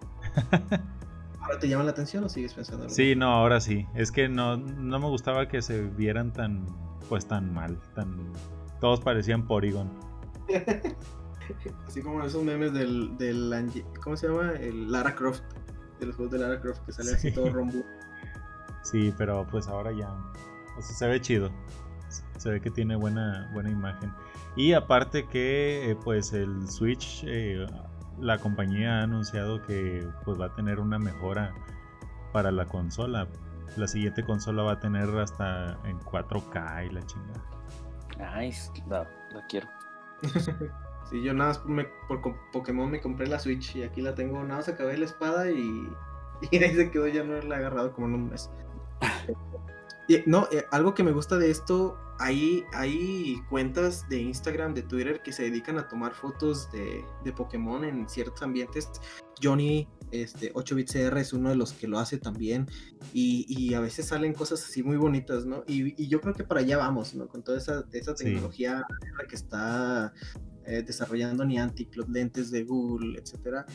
[1.40, 2.88] ¿Ahora te llama la atención o sigues pensando?
[2.88, 3.86] Sí, no, ahora sí.
[3.94, 6.66] Es que no, no me gustaba que se vieran tan,
[7.08, 8.16] pues tan mal, tan...
[8.80, 9.90] Todos parecían Porygon.
[11.86, 14.52] Así como esos memes del, del ¿cómo se llama?
[14.52, 15.42] El Lara Croft,
[15.98, 17.28] de los juegos de Lara Croft que sale sí.
[17.28, 17.78] así todo rombo.
[18.84, 20.08] Sí, pero pues ahora ya,
[20.76, 21.52] o sea, se ve chido.
[22.36, 24.12] Se ve que tiene buena, buena imagen.
[24.56, 27.66] Y aparte que eh, pues el Switch eh,
[28.20, 31.54] la compañía ha anunciado que pues va a tener una mejora
[32.32, 33.26] para la consola.
[33.76, 37.42] La siguiente consola va a tener hasta en 4K y la chingada.
[38.36, 39.68] Nice, la, la quiero.
[41.10, 42.20] sí, yo nada más me, por
[42.52, 45.88] Pokémon me compré la Switch y aquí la tengo, nada más acabé la espada y,
[46.50, 48.50] y ahí se quedó, ya no la he agarrado como en un mes.
[50.26, 55.22] no, eh, algo que me gusta de esto hay, hay cuentas de Instagram, de Twitter
[55.22, 58.88] que se dedican a tomar fotos de, de Pokémon en ciertos ambientes.
[59.42, 62.68] Johnny, este, 8bitcr es uno de los que lo hace también.
[63.12, 65.64] Y, y, a veces salen cosas así muy bonitas, ¿no?
[65.66, 67.26] Y, y, yo creo que para allá vamos, ¿no?
[67.26, 69.26] Con toda esa, esa tecnología sí.
[69.28, 70.12] que está
[70.64, 73.66] eh, desarrollando Niantic, los lentes de Google, etcétera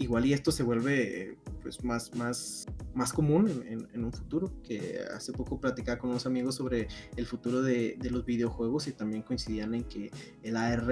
[0.00, 4.98] igual y esto se vuelve pues más, más, más común en, en, un futuro, que
[5.14, 9.22] hace poco platicaba con unos amigos sobre el futuro de, de los videojuegos y también
[9.22, 10.10] coincidían en que
[10.42, 10.86] el AR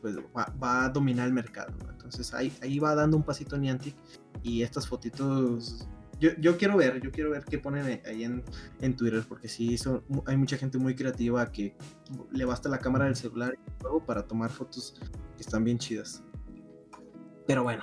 [0.00, 1.92] pues, va, va, a dominar el mercado, ¿no?
[1.92, 3.94] entonces ahí, ahí va dando un pasito Niantic
[4.42, 5.88] y estas fotitos...
[6.20, 8.44] Yo, yo quiero ver, yo quiero ver qué ponen ahí en,
[8.80, 11.76] en Twitter, porque sí, son, hay mucha gente muy creativa que
[12.30, 13.58] le basta la cámara del celular
[14.06, 14.94] para tomar fotos
[15.36, 16.22] que están bien chidas.
[17.46, 17.82] Pero bueno,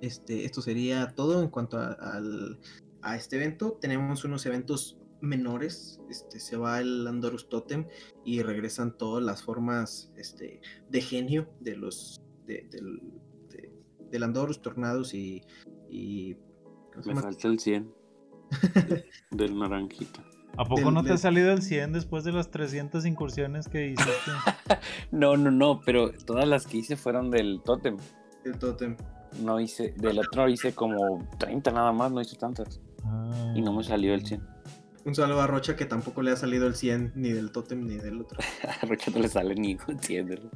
[0.00, 2.20] este, esto sería todo en cuanto a, a,
[3.02, 3.78] a, este evento.
[3.80, 6.00] Tenemos unos eventos menores.
[6.08, 7.86] Este, se va el Andorus Totem
[8.24, 13.00] y regresan todas las formas este, de genio de los de, del,
[13.50, 13.72] de,
[14.10, 15.42] del Andorus, Tornados y.
[15.90, 16.36] y
[17.04, 17.92] Me falta el 100
[19.30, 20.24] del naranjita.
[20.58, 21.16] ¿A poco del, no te del...
[21.16, 24.30] ha salido el 100 después de las 300 incursiones que hiciste?
[25.10, 27.98] no, no, no, pero todas las que hice fueron del Totem.
[28.42, 28.96] Del Totem
[29.42, 32.80] no hice, del otro hice como 30 nada más, no hice tantas.
[33.04, 33.52] Ah.
[33.54, 34.56] Y no me salió el 100.
[35.04, 37.96] Un saludo a Rocha que tampoco le ha salido el 100 ni del Totem ni
[37.96, 38.38] del otro.
[38.82, 40.50] a Rocha no le sale ni un 100.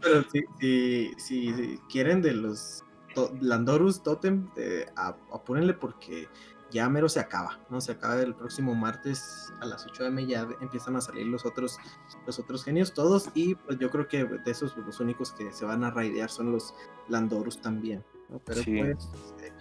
[0.00, 2.82] Pero si, si, si, si, quieren de los
[3.14, 4.86] to Landorus Totem, eh,
[5.32, 6.26] apúrenle porque
[6.70, 7.80] ya mero se acaba, ¿no?
[7.80, 11.78] Se acaba el próximo martes a las 8 m ya empiezan a salir los otros,
[12.26, 15.64] los otros genios todos y pues yo creo que de esos los únicos que se
[15.64, 16.74] van a raidear son los
[17.08, 18.38] Landorus también, ¿no?
[18.40, 18.78] Pero sí.
[18.80, 19.10] pues
[19.42, 19.52] eh,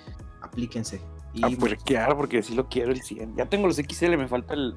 [0.41, 1.01] aplíquense.
[1.33, 1.43] Y,
[1.95, 3.35] a porque sí lo quiero el 100.
[3.35, 4.75] Ya tengo los XL, me falta el,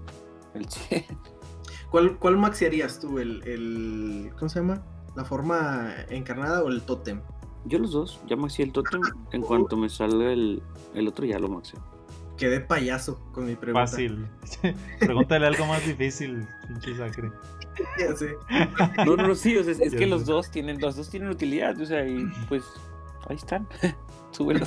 [0.55, 1.05] el 100.
[1.91, 3.18] ¿Cuál, cuál maxearías tú?
[3.18, 4.83] El, el, ¿Cómo se llama?
[5.14, 7.22] ¿La forma encarnada o el tótem?
[7.64, 9.01] Yo los dos, ya maxi el tótem.
[9.33, 10.62] En cuanto me salga el,
[10.95, 11.95] el otro, ya lo maxeo
[12.37, 13.87] quedé payaso con mi pregunta.
[13.87, 14.28] Fácil.
[15.01, 17.30] Pregúntale algo más difícil, pinche sacre.
[17.99, 18.34] Ya sé.
[19.05, 21.78] No, no, sí, o sea, es, es que los dos tienen, los dos tienen utilidad,
[21.78, 22.64] o sea, y pues
[23.28, 23.68] ahí están.
[24.30, 24.66] Súbelos.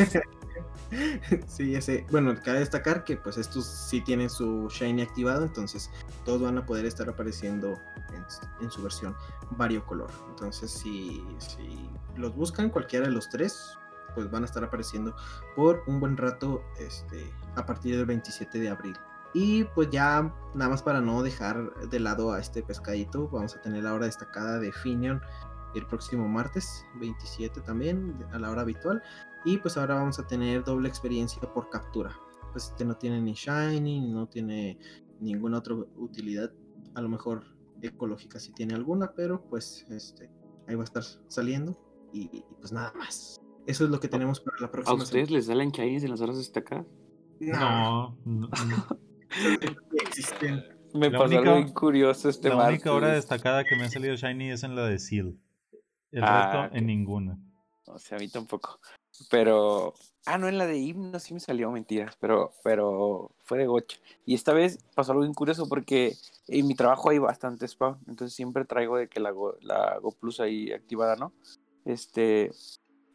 [1.47, 2.05] Sí, ya sé.
[2.11, 5.89] Bueno, cabe destacar que pues estos sí tienen su Shiny activado, entonces
[6.23, 7.79] todos van a poder estar apareciendo
[8.13, 8.23] en,
[8.63, 9.15] en su versión
[9.51, 10.11] variocolor.
[10.29, 13.77] Entonces, si, si los buscan, cualquiera de los tres,
[14.15, 15.15] pues van a estar apareciendo
[15.55, 18.95] por un buen rato este, a partir del 27 de abril.
[19.33, 23.61] Y pues ya nada más para no dejar de lado a este pescadito, vamos a
[23.61, 25.21] tener la hora destacada de Finion
[25.75, 29.01] el próximo martes 27 también a la hora habitual.
[29.45, 32.15] Y pues ahora vamos a tener doble experiencia por captura.
[32.51, 34.77] Pues este no tiene ni shiny, no tiene
[35.19, 36.51] ninguna otra utilidad.
[36.95, 37.43] A lo mejor
[37.81, 40.29] ecológica si tiene alguna, pero pues este
[40.67, 41.77] ahí va a estar saliendo.
[42.11, 43.38] Y, y pues nada más.
[43.69, 44.99] Eso es lo que tenemos para la próxima.
[44.99, 45.37] ¿A ustedes semana.
[45.37, 46.85] les salen shinies en las horas destacadas?
[47.39, 48.17] No.
[48.25, 48.87] no, no.
[49.91, 50.63] existen.
[50.93, 52.73] Me La pasó única- algo bien curioso este la martes.
[52.73, 55.37] única hora destacada que me ha salido Shiny es en la de Seal.
[56.11, 57.37] El Ah, resto en ninguna.
[57.85, 58.79] O sea, a mí tampoco.
[59.29, 59.93] Pero.
[60.25, 63.97] Ah, no, en la de himno sí me salió mentiras, pero, pero fue de gocha.
[64.25, 66.13] Y esta vez pasó algo bien curioso porque
[66.47, 70.11] en mi trabajo hay bastante spam, entonces siempre traigo de que la Go, la Go
[70.11, 71.33] Plus ahí activada, ¿no?
[71.85, 72.51] Este.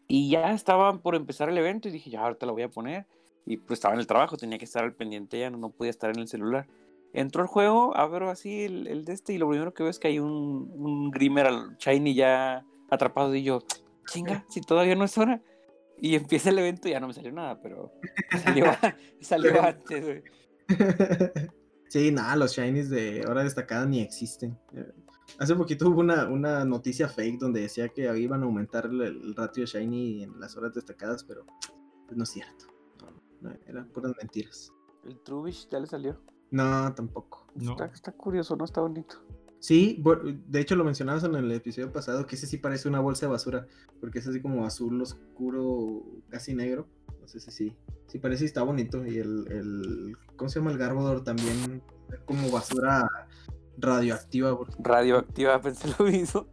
[0.06, 3.06] Y ya estaban por empezar el evento y dije, ya ahorita la voy a poner.
[3.46, 5.90] Y pues estaba en el trabajo, tenía que estar al pendiente ya, no, no podía
[5.90, 6.66] estar en el celular.
[7.12, 9.98] Entró al juego, abro así el, el de este y lo primero que veo es
[9.98, 13.62] que hay un, un Grimmer al Shiny ya atrapado y yo,
[14.06, 15.40] chinga, si todavía no es hora.
[16.00, 17.92] Y empieza el evento y ya no me salió nada, pero
[18.42, 18.64] salió,
[19.20, 20.22] salió antes, güey.
[21.88, 24.58] sí, nada, los shinies de hora destacada ni existen.
[25.38, 29.34] Hace poquito hubo una, una noticia fake donde decía que iban a aumentar el, el
[29.34, 31.44] ratio shiny en las horas destacadas, pero
[32.06, 32.66] pues, no es cierto.
[33.00, 34.72] No, no, eran puras mentiras.
[35.04, 36.20] El Trubbish ya le salió.
[36.50, 37.46] No, tampoco.
[37.54, 37.72] No.
[37.72, 38.64] Está, está curioso, ¿no?
[38.64, 39.24] Está bonito.
[39.58, 40.02] Sí,
[40.46, 43.32] de hecho lo mencionabas en el episodio pasado, que ese sí parece una bolsa de
[43.32, 43.66] basura,
[43.98, 46.86] porque es así como azul oscuro, casi negro.
[47.20, 47.76] No sé si sí.
[48.06, 49.06] Sí parece y está bonito.
[49.06, 50.70] Y el, el ¿cómo se llama?
[50.70, 51.82] El Garbodor también,
[52.26, 53.08] como basura
[53.76, 56.46] radioactiva, porque, Radioactiva, pensé lo mismo.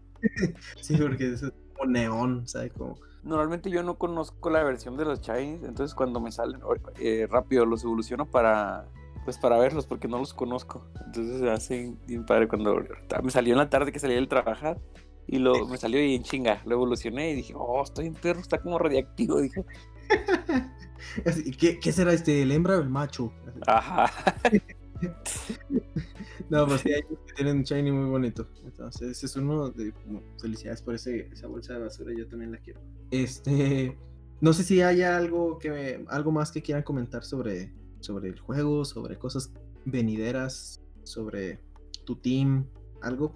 [0.82, 1.41] sí, porque es
[1.76, 2.74] como neón, ¿sabes?
[2.74, 6.61] Como, Normalmente yo no conozco la versión de los Shinies, entonces cuando me salen
[6.99, 8.88] eh, rápido los evoluciono para
[9.24, 10.88] pues para verlos porque no los conozco.
[11.05, 12.84] Entonces se hace bien padre cuando
[13.24, 14.80] me salió en la tarde que salí del trabajar
[15.28, 18.39] y lo me salió y en chinga, lo evolucioné y dije, "Oh, estoy en perro,
[18.39, 19.63] está como radiactivo", dije.
[21.59, 22.41] ¿qué, ¿Qué será este?
[22.41, 23.32] ¿El hembra o el macho?
[23.67, 24.11] Ajá.
[26.49, 28.47] No, pues sí, hay que tienen un shiny muy bonito.
[28.66, 29.93] Entonces, es uno de
[30.39, 32.82] felicidades por ese, esa bolsa de basura, yo también la quiero.
[33.10, 33.97] Este,
[34.41, 38.84] no sé si haya algo que algo más que quieran comentar sobre, sobre el juego,
[38.84, 39.54] sobre cosas
[39.86, 41.60] venideras, sobre
[42.06, 42.66] tu team,
[43.02, 43.34] algo.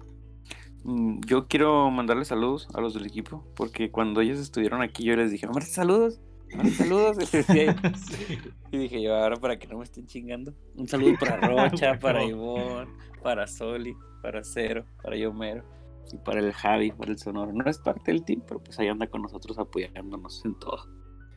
[0.84, 5.16] Mm, Yo quiero mandarle saludos a los del equipo porque cuando ellos estuvieron aquí yo
[5.16, 6.20] les dije, "Mándale saludos."
[6.54, 7.32] Mándale saludos.
[7.32, 7.40] yo.
[7.96, 8.38] Sí.
[8.72, 10.54] Y dije yo, ahora para que no me estén chingando.
[10.74, 12.24] Un saludo para Rocha, para.
[12.24, 12.90] Ivonne,
[13.22, 15.64] para Soli, para Cero, para Yomero
[16.12, 17.52] y para el Javi, para el Sonoro.
[17.52, 20.86] No es parte del team, pero pues ahí anda con nosotros apoyándonos en todo.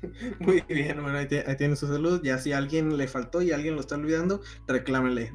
[0.39, 2.21] Muy bien, bueno, ahí, ahí tienen sus saludos.
[2.23, 5.31] Ya si a alguien le faltó y alguien lo está olvidando, reclámenle.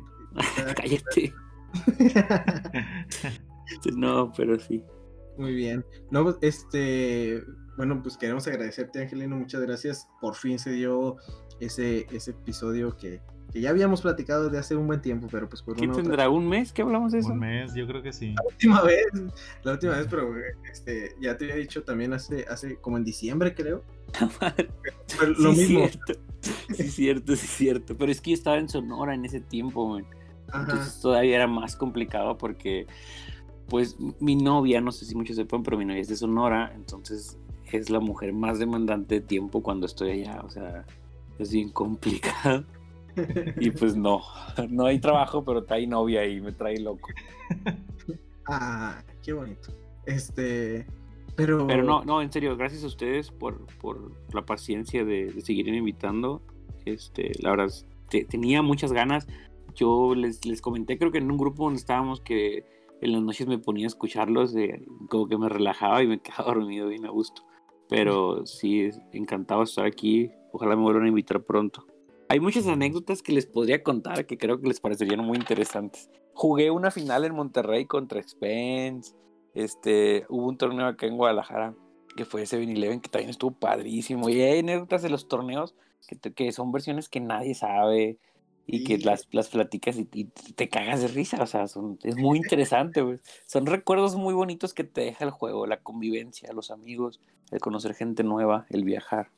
[0.76, 1.32] Cállate.
[3.96, 4.82] No, pero sí.
[5.36, 5.84] Muy bien.
[6.10, 7.42] No, pues, este,
[7.76, 9.36] bueno, pues queremos agradecerte, Angelino.
[9.36, 10.08] Muchas gracias.
[10.20, 11.16] Por fin se dio
[11.60, 13.20] ese, ese episodio que,
[13.52, 16.02] que ya habíamos platicado desde hace un buen tiempo, pero pues por ¿Qué una otra-
[16.02, 16.28] tendrá?
[16.28, 17.28] ¿Un mes que hablamos de eso?
[17.32, 18.32] Un mes, yo creo que sí.
[18.34, 19.06] la última vez,
[19.62, 20.32] la última vez, pero
[20.70, 23.82] este, ya te había dicho también hace, hace como en diciembre, creo.
[25.18, 25.88] Pero lo sí, mismo.
[25.88, 26.12] cierto.
[26.74, 27.96] Sí, cierto, sí, cierto.
[27.96, 30.06] Pero es que yo estaba en Sonora en ese tiempo, man.
[30.48, 30.60] Ajá.
[30.62, 32.86] Entonces todavía era más complicado porque,
[33.68, 37.38] pues, mi novia, no sé si muchos sepan, pero mi novia es de Sonora, entonces
[37.76, 40.84] es la mujer más demandante de tiempo cuando estoy allá, o sea,
[41.38, 42.64] es bien complicado.
[43.60, 44.22] Y pues no,
[44.70, 47.10] no hay trabajo, pero hay novia y me trae loco.
[48.46, 49.72] Ah, qué bonito.
[50.06, 50.86] Este,
[51.36, 51.66] pero.
[51.66, 55.76] Pero no, no, en serio, gracias a ustedes por, por la paciencia de, de seguirme
[55.78, 56.42] invitando.
[56.84, 57.70] Este, la verdad,
[58.10, 59.26] te- tenía muchas ganas.
[59.74, 62.64] Yo les, les comenté, creo que en un grupo donde estábamos, que
[63.00, 66.44] en las noches me ponía a escucharlos, eh, como que me relajaba y me quedaba
[66.54, 67.42] dormido bien a gusto.
[67.88, 70.30] Pero sí, encantado estar aquí.
[70.52, 71.86] Ojalá me vuelvan a invitar pronto.
[72.28, 76.10] Hay muchas anécdotas que les podría contar que creo que les parecerían muy interesantes.
[76.32, 79.14] Jugué una final en Monterrey contra Spence.
[79.52, 81.74] Este, hubo un torneo acá en Guadalajara
[82.16, 84.28] que fue 7-Eleven que también estuvo padrísimo.
[84.28, 85.74] Y hay anécdotas de los torneos
[86.06, 88.18] que, que son versiones que nadie sabe
[88.66, 91.42] y que las, las platicas y, y te cagas de risa.
[91.42, 93.02] O sea, son- es muy interesante.
[93.46, 97.94] Son recuerdos muy bonitos que te deja el juego, la convivencia, los amigos, el conocer
[97.94, 99.30] gente nueva, el viajar.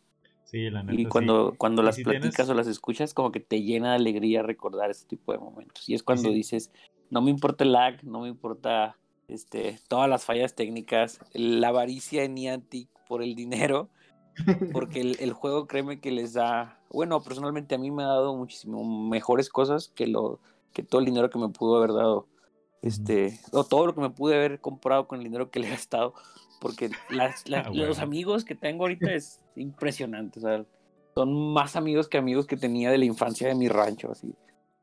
[0.45, 0.95] Sí, la neta.
[0.95, 1.11] Y sí.
[1.11, 3.97] cuando, cuando Y las si platicas tienes- o las escuchas, como que te llena de
[3.97, 5.89] alegría recordar ese tipo de momentos.
[5.89, 6.71] Y es cuando dices,
[7.11, 8.97] no me importa el lag, no me importa
[9.27, 13.89] este, todas las fallas técnicas, la avaricia en Niantic por el dinero,
[14.73, 18.37] porque el, el juego, créeme que les da, bueno, personalmente a mí me ha dado
[18.37, 20.41] muchísimo mejores cosas que, lo,
[20.73, 22.27] que todo el dinero que me pudo haber dado.
[22.83, 25.71] Este, o todo lo que me pude haber comprado con el dinero que le he
[25.71, 26.15] gastado,
[26.61, 28.03] porque las, las- Ah, los bueno.
[28.03, 30.65] amigos que tengo ahorita es impresionante, o sea,
[31.15, 34.35] son más amigos que amigos que tenía de la infancia de mi rancho, así.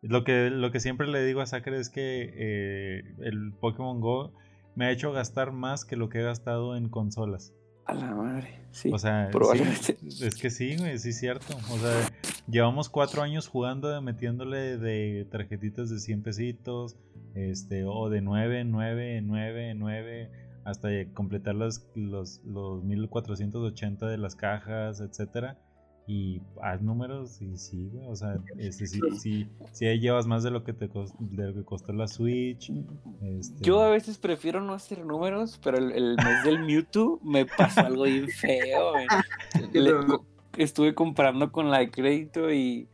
[0.01, 4.33] Lo que, lo que siempre le digo a Sacre es que eh, el Pokémon Go
[4.75, 7.53] me ha hecho gastar más que lo que he gastado en consolas.
[7.85, 8.91] A la madre, sí.
[8.93, 9.97] O sea, probablemente.
[10.09, 11.55] sí, es que sí, güey, sí es cierto.
[11.69, 12.09] O sea,
[12.47, 16.95] llevamos cuatro años jugando, metiéndole de tarjetitas de 100 pesitos,
[17.35, 20.31] este, o de 9, 9, 9, 9,
[20.63, 25.57] hasta completar los, los, los 1480 de las cajas, etcétera
[26.05, 30.51] y haz números y sí, o sea, este, sí, sí, sí, ahí llevas más de
[30.51, 32.71] lo que te de lo que costó la Switch.
[33.21, 33.63] Este...
[33.63, 38.03] Yo a veces prefiero no hacer números, pero el, mes del Mewtwo me pasó algo
[38.03, 38.93] bien feo.
[40.57, 42.87] estuve comprando con la de crédito y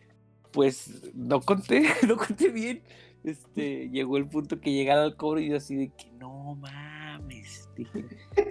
[0.51, 2.81] pues no conté, no conté bien.
[3.23, 6.55] Este, llegó el punto que llegaba al cobro y yo así de que no
[7.29, 7.69] mames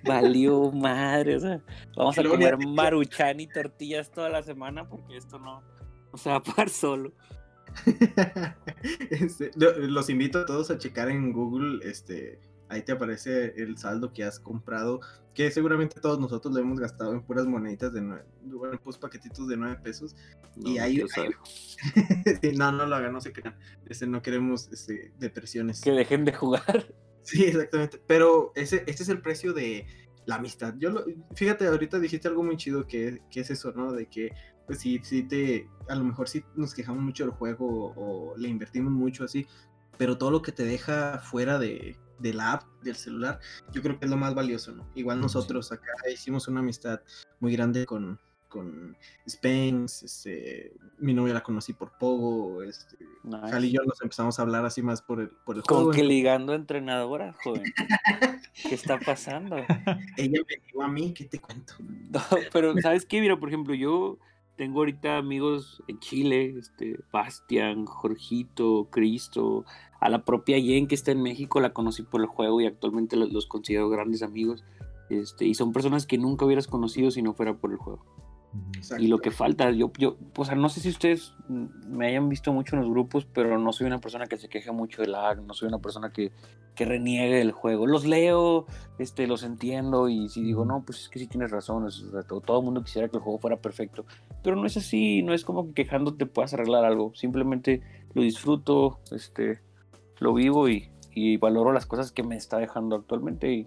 [0.04, 1.60] valió madre, o sea,
[1.96, 5.62] vamos a comer maruchan y tortillas toda la semana porque esto no,
[6.14, 7.12] se va a pagar solo.
[9.10, 14.12] Este, los invito a todos a checar en Google, este, ahí te aparece el saldo
[14.12, 15.00] que has comprado,
[15.34, 19.48] que seguramente todos nosotros lo hemos gastado en puras moneditas de nueve, bueno, pues paquetitos
[19.48, 20.14] de 9 pesos.
[20.56, 21.02] y ahí,
[22.56, 23.56] no, no lo hagan, no se crean.
[23.86, 25.80] Este, no queremos este, depresiones.
[25.80, 26.94] Que dejen de jugar.
[27.28, 28.00] Sí, exactamente.
[28.06, 29.86] Pero ese, este es el precio de
[30.24, 30.74] la amistad.
[30.78, 31.04] Yo lo,
[31.34, 33.92] fíjate, ahorita dijiste algo muy chido que, es eso, ¿no?
[33.92, 34.32] De que,
[34.66, 38.48] pues sí, sí te, a lo mejor sí nos quejamos mucho del juego o, le
[38.48, 39.46] invertimos mucho así,
[39.98, 43.40] pero todo lo que te deja fuera de, de la app, del celular,
[43.72, 44.90] yo creo que es lo más valioso, ¿no?
[44.94, 47.00] Igual nosotros acá hicimos una amistad
[47.40, 48.18] muy grande con,
[48.48, 48.96] con
[49.28, 52.96] Spence, este, mi novia la conocí por Pogo, este,
[53.60, 55.84] y yo nos empezamos a hablar así más por el, por el juego.
[55.84, 57.62] Con que ligando entrenadora, joven.
[58.68, 59.56] ¿Qué está pasando?
[60.16, 61.74] Ella me dijo a mí, ¿qué te cuento?
[62.52, 63.20] pero ¿sabes qué?
[63.20, 64.18] Mira, por ejemplo, yo
[64.56, 69.64] tengo ahorita amigos en Chile, este, Bastian, Jorgito, Cristo,
[70.00, 73.16] a la propia Jen que está en México, la conocí por el juego y actualmente
[73.16, 74.64] los, los considero grandes amigos.
[75.10, 78.04] Este, y son personas que nunca hubieras conocido si no fuera por el juego.
[78.98, 82.52] Y lo que falta, yo, yo, o sea, no sé si ustedes me hayan visto
[82.52, 85.42] mucho en los grupos, pero no soy una persona que se queje mucho del lag,
[85.42, 86.32] no soy una persona que,
[86.74, 87.86] que reniegue del juego.
[87.86, 88.66] Los leo,
[88.98, 91.88] este, los entiendo y si digo, no, pues es que sí tienes razón,
[92.28, 94.06] todo, todo el mundo quisiera que el juego fuera perfecto,
[94.42, 97.82] pero no es así, no es como que quejándote puedas arreglar algo, simplemente
[98.14, 99.60] lo disfruto, este,
[100.18, 103.66] lo vivo y, y valoro las cosas que me está dejando actualmente y,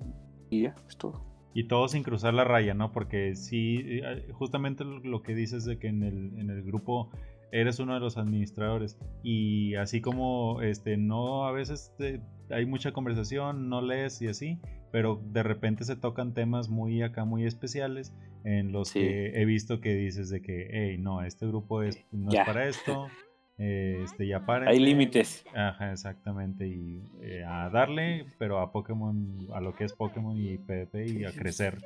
[0.50, 1.31] y ya, es todo.
[1.54, 2.92] Y todo sin cruzar la raya, ¿no?
[2.92, 7.10] Porque sí, eh, justamente lo que dices de que en el, en el grupo
[7.52, 11.94] eres uno de los administradores y así como este no a veces
[12.50, 14.60] hay mucha conversación no lees y así
[14.92, 19.82] pero de repente se tocan temas muy acá muy especiales en los que he visto
[19.82, 23.08] que dices de que hey no este grupo es no es para esto
[23.62, 24.70] este, ya para.
[24.70, 25.46] Hay límites.
[25.54, 26.68] Ajá, exactamente.
[26.68, 31.26] Y eh, a darle, pero a Pokémon, a lo que es Pokémon y PvP y
[31.26, 31.78] a crecer.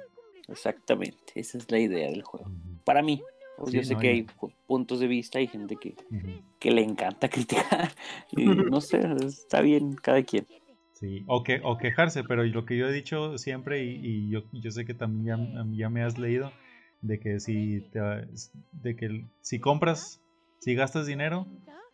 [0.48, 2.50] Exactamente, esa es la idea del juego.
[2.86, 3.22] Para mí,
[3.58, 4.28] pues yo sé que hay
[4.68, 5.96] puntos de vista, hay gente que,
[6.60, 7.92] que le encanta criticar.
[8.32, 10.46] Y no sé, está bien, cada quien.
[10.94, 14.72] Sí, o, que, o quejarse, pero lo que yo he dicho siempre, y, yo, yo
[14.72, 16.54] sé que también ya, ya, me has leído,
[17.02, 18.00] de que si, te,
[18.72, 20.22] de que si compras
[20.66, 21.46] si gastas dinero,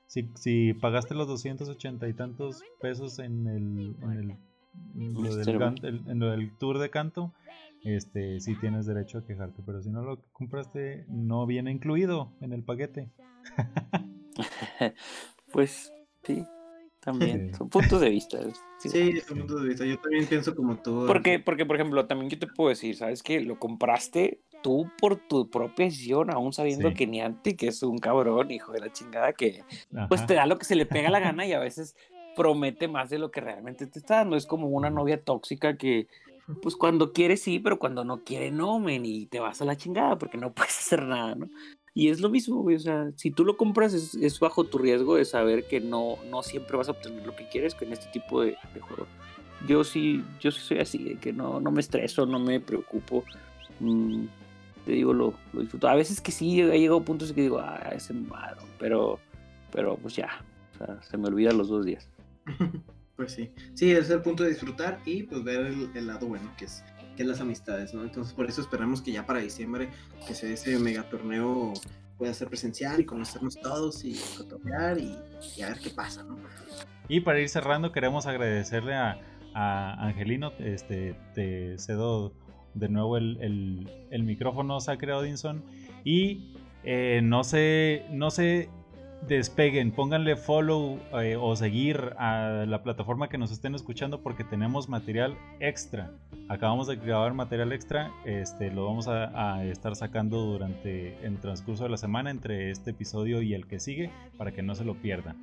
[0.08, 4.38] si, si pagaste los 280 y tantos pesos en el, en el
[4.96, 7.34] en lo, del, tour de canto,
[7.84, 12.54] este sí tienes derecho a quejarte, pero si no lo compraste, no viene incluido en
[12.54, 13.10] el paquete.
[15.52, 15.92] pues
[16.24, 16.46] sí,
[17.02, 17.54] también.
[17.56, 18.40] Son puntos de vista.
[18.80, 19.86] Sí, son puntos de vista.
[19.86, 21.04] Yo también pienso como tú.
[21.08, 23.42] Porque, porque, por ejemplo, también yo te puedo decir, ¿sabes qué?
[23.42, 28.52] Lo compraste tú por tu propia decisión, aún sabiendo que Niantic que es un cabrón,
[28.52, 29.64] hijo de la chingada, que
[30.08, 31.96] pues te da lo que se le pega la gana y a veces
[32.36, 34.36] promete más de lo que realmente te está dando.
[34.36, 36.08] Es como una novia tóxica que,
[36.62, 39.78] pues cuando quiere sí, pero cuando no quiere no, men, y te vas a la
[39.78, 41.50] chingada porque no puedes hacer nada, ¿no?
[41.94, 45.18] Y es lo mismo, güey, o sea, si tú lo compras es, bajo tu riesgo
[45.18, 48.42] de saber que no, no siempre vas a obtener lo que quieres con este tipo
[48.42, 49.08] de, de juego.
[49.68, 53.26] Yo sí, yo sí soy así, de que no, no me estreso, no me preocupo.
[53.82, 54.26] Mm,
[54.86, 55.88] te digo, lo, lo, disfruto.
[55.88, 59.20] A veces que sí, he llegado a puntos en que digo, ah, ese malo, pero,
[59.72, 60.44] pero pues ya,
[60.74, 62.10] o sea, se me olvida los dos días.
[63.16, 66.66] pues sí, sí, es el punto de disfrutar y pues ver el, lado bueno que
[66.66, 66.84] es,
[67.16, 68.04] que es las amistades, ¿no?
[68.04, 69.90] Entonces por eso esperamos que ya para diciembre,
[70.28, 71.74] que sea ese mega torneo
[72.18, 75.18] pueda ser presencial y conocernos todos y cotorrear y,
[75.62, 76.38] a ver qué pasa, ¿no?
[77.08, 79.20] Y para ir cerrando, queremos agradecerle a,
[79.54, 82.32] a Angelino, este, te cedo
[82.74, 85.64] de nuevo el, micrófono Sacre Odinson.
[86.04, 86.54] Y
[86.84, 88.70] eh, no, se, no se
[89.28, 94.90] despeguen, pónganle follow eh, o seguir a la plataforma que nos estén escuchando porque tenemos
[94.90, 96.12] material extra.
[96.50, 101.90] acabamos de grabar material extra, este, lo vamos a, estar sacando durante el transcurso de
[101.90, 105.42] la semana entre este episodio y el que sigue para que no se lo pierdan.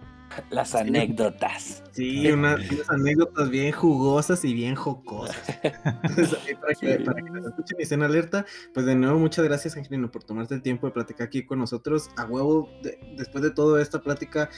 [0.50, 1.82] Las anécdotas.
[1.92, 5.36] Sí, unas, anécdotas bien jugosas y bien jocosas.
[5.62, 8.44] para, que, para que escuchen y estén alerta,
[8.74, 12.10] pues de nuevo muchas gracias Angelino por tomarte el tiempo de platicar aquí con nosotros.
[12.16, 12.68] A huevo,
[13.16, 14.48] después de toda esta plática,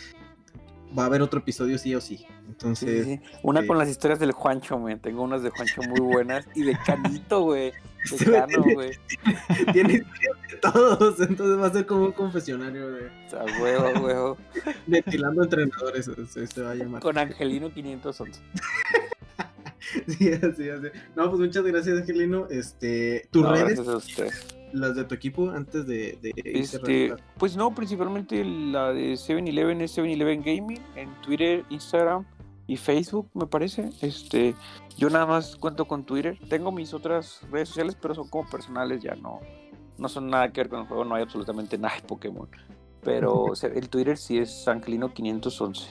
[0.97, 2.27] va a haber otro episodio sí o sí.
[2.47, 3.20] Entonces.
[3.43, 4.97] Una con las historias del Juancho, güey.
[4.99, 6.47] Tengo unas de Juancho muy buenas.
[6.55, 7.73] y de Canito, güey.
[8.19, 8.93] De Cano, güey.
[9.73, 11.20] Tiene historias de todos.
[11.20, 13.05] Entonces va a ser como un confesionario, güey.
[13.27, 14.37] O sea, huevo, huevo.
[14.87, 16.11] Ventilando entrenadores.
[16.31, 17.03] Se, va a llamar.
[17.03, 18.41] Con Angelino 511.
[20.07, 20.87] sí, así, así.
[21.16, 22.47] No, pues muchas gracias, Angelino.
[22.49, 23.65] Este, tus redes.
[23.65, 29.14] Gracias a ustedes las de tu equipo antes de, este, Pues no, principalmente la de
[29.14, 32.24] 7-Eleven es 7-Eleven Gaming en Twitter, Instagram
[32.66, 33.90] y Facebook, me parece.
[34.01, 34.55] Este,
[34.97, 36.38] yo nada más cuento con Twitter.
[36.48, 39.40] Tengo mis otras redes sociales, pero son como personales, ya no,
[39.98, 42.48] no son nada que ver con el juego, no hay absolutamente nada de Pokémon.
[43.02, 45.86] Pero el Twitter sí es Sanklino511.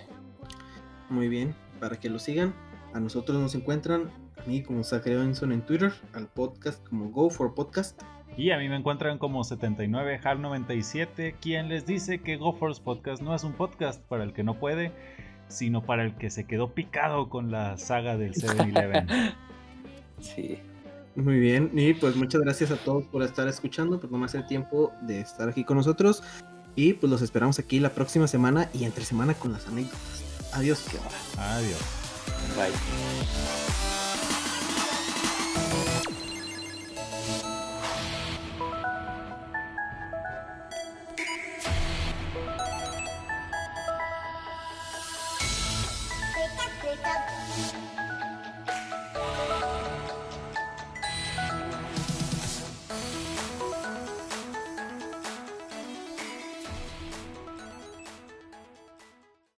[1.09, 2.53] Muy bien, para que lo sigan.
[2.93, 7.53] A nosotros nos encuentran, a mí como Zachary en Twitter, al podcast como Go for
[7.53, 8.01] Podcast
[8.39, 13.43] y a mí me encuentran como 79HAL97, quien les dice que GoForce Podcast no es
[13.43, 14.93] un podcast para el que no puede,
[15.49, 19.07] sino para el que se quedó picado con la saga del 7-Eleven.
[20.21, 20.57] sí.
[21.17, 24.93] Muy bien, y pues muchas gracias a todos por estar escuchando, por tomarse el tiempo
[25.01, 26.23] de estar aquí con nosotros.
[26.75, 30.23] Y pues los esperamos aquí la próxima semana y entre semana con las anécdotas.
[30.53, 30.87] Adiós.
[31.37, 31.81] Adiós.
[32.55, 33.88] Bye.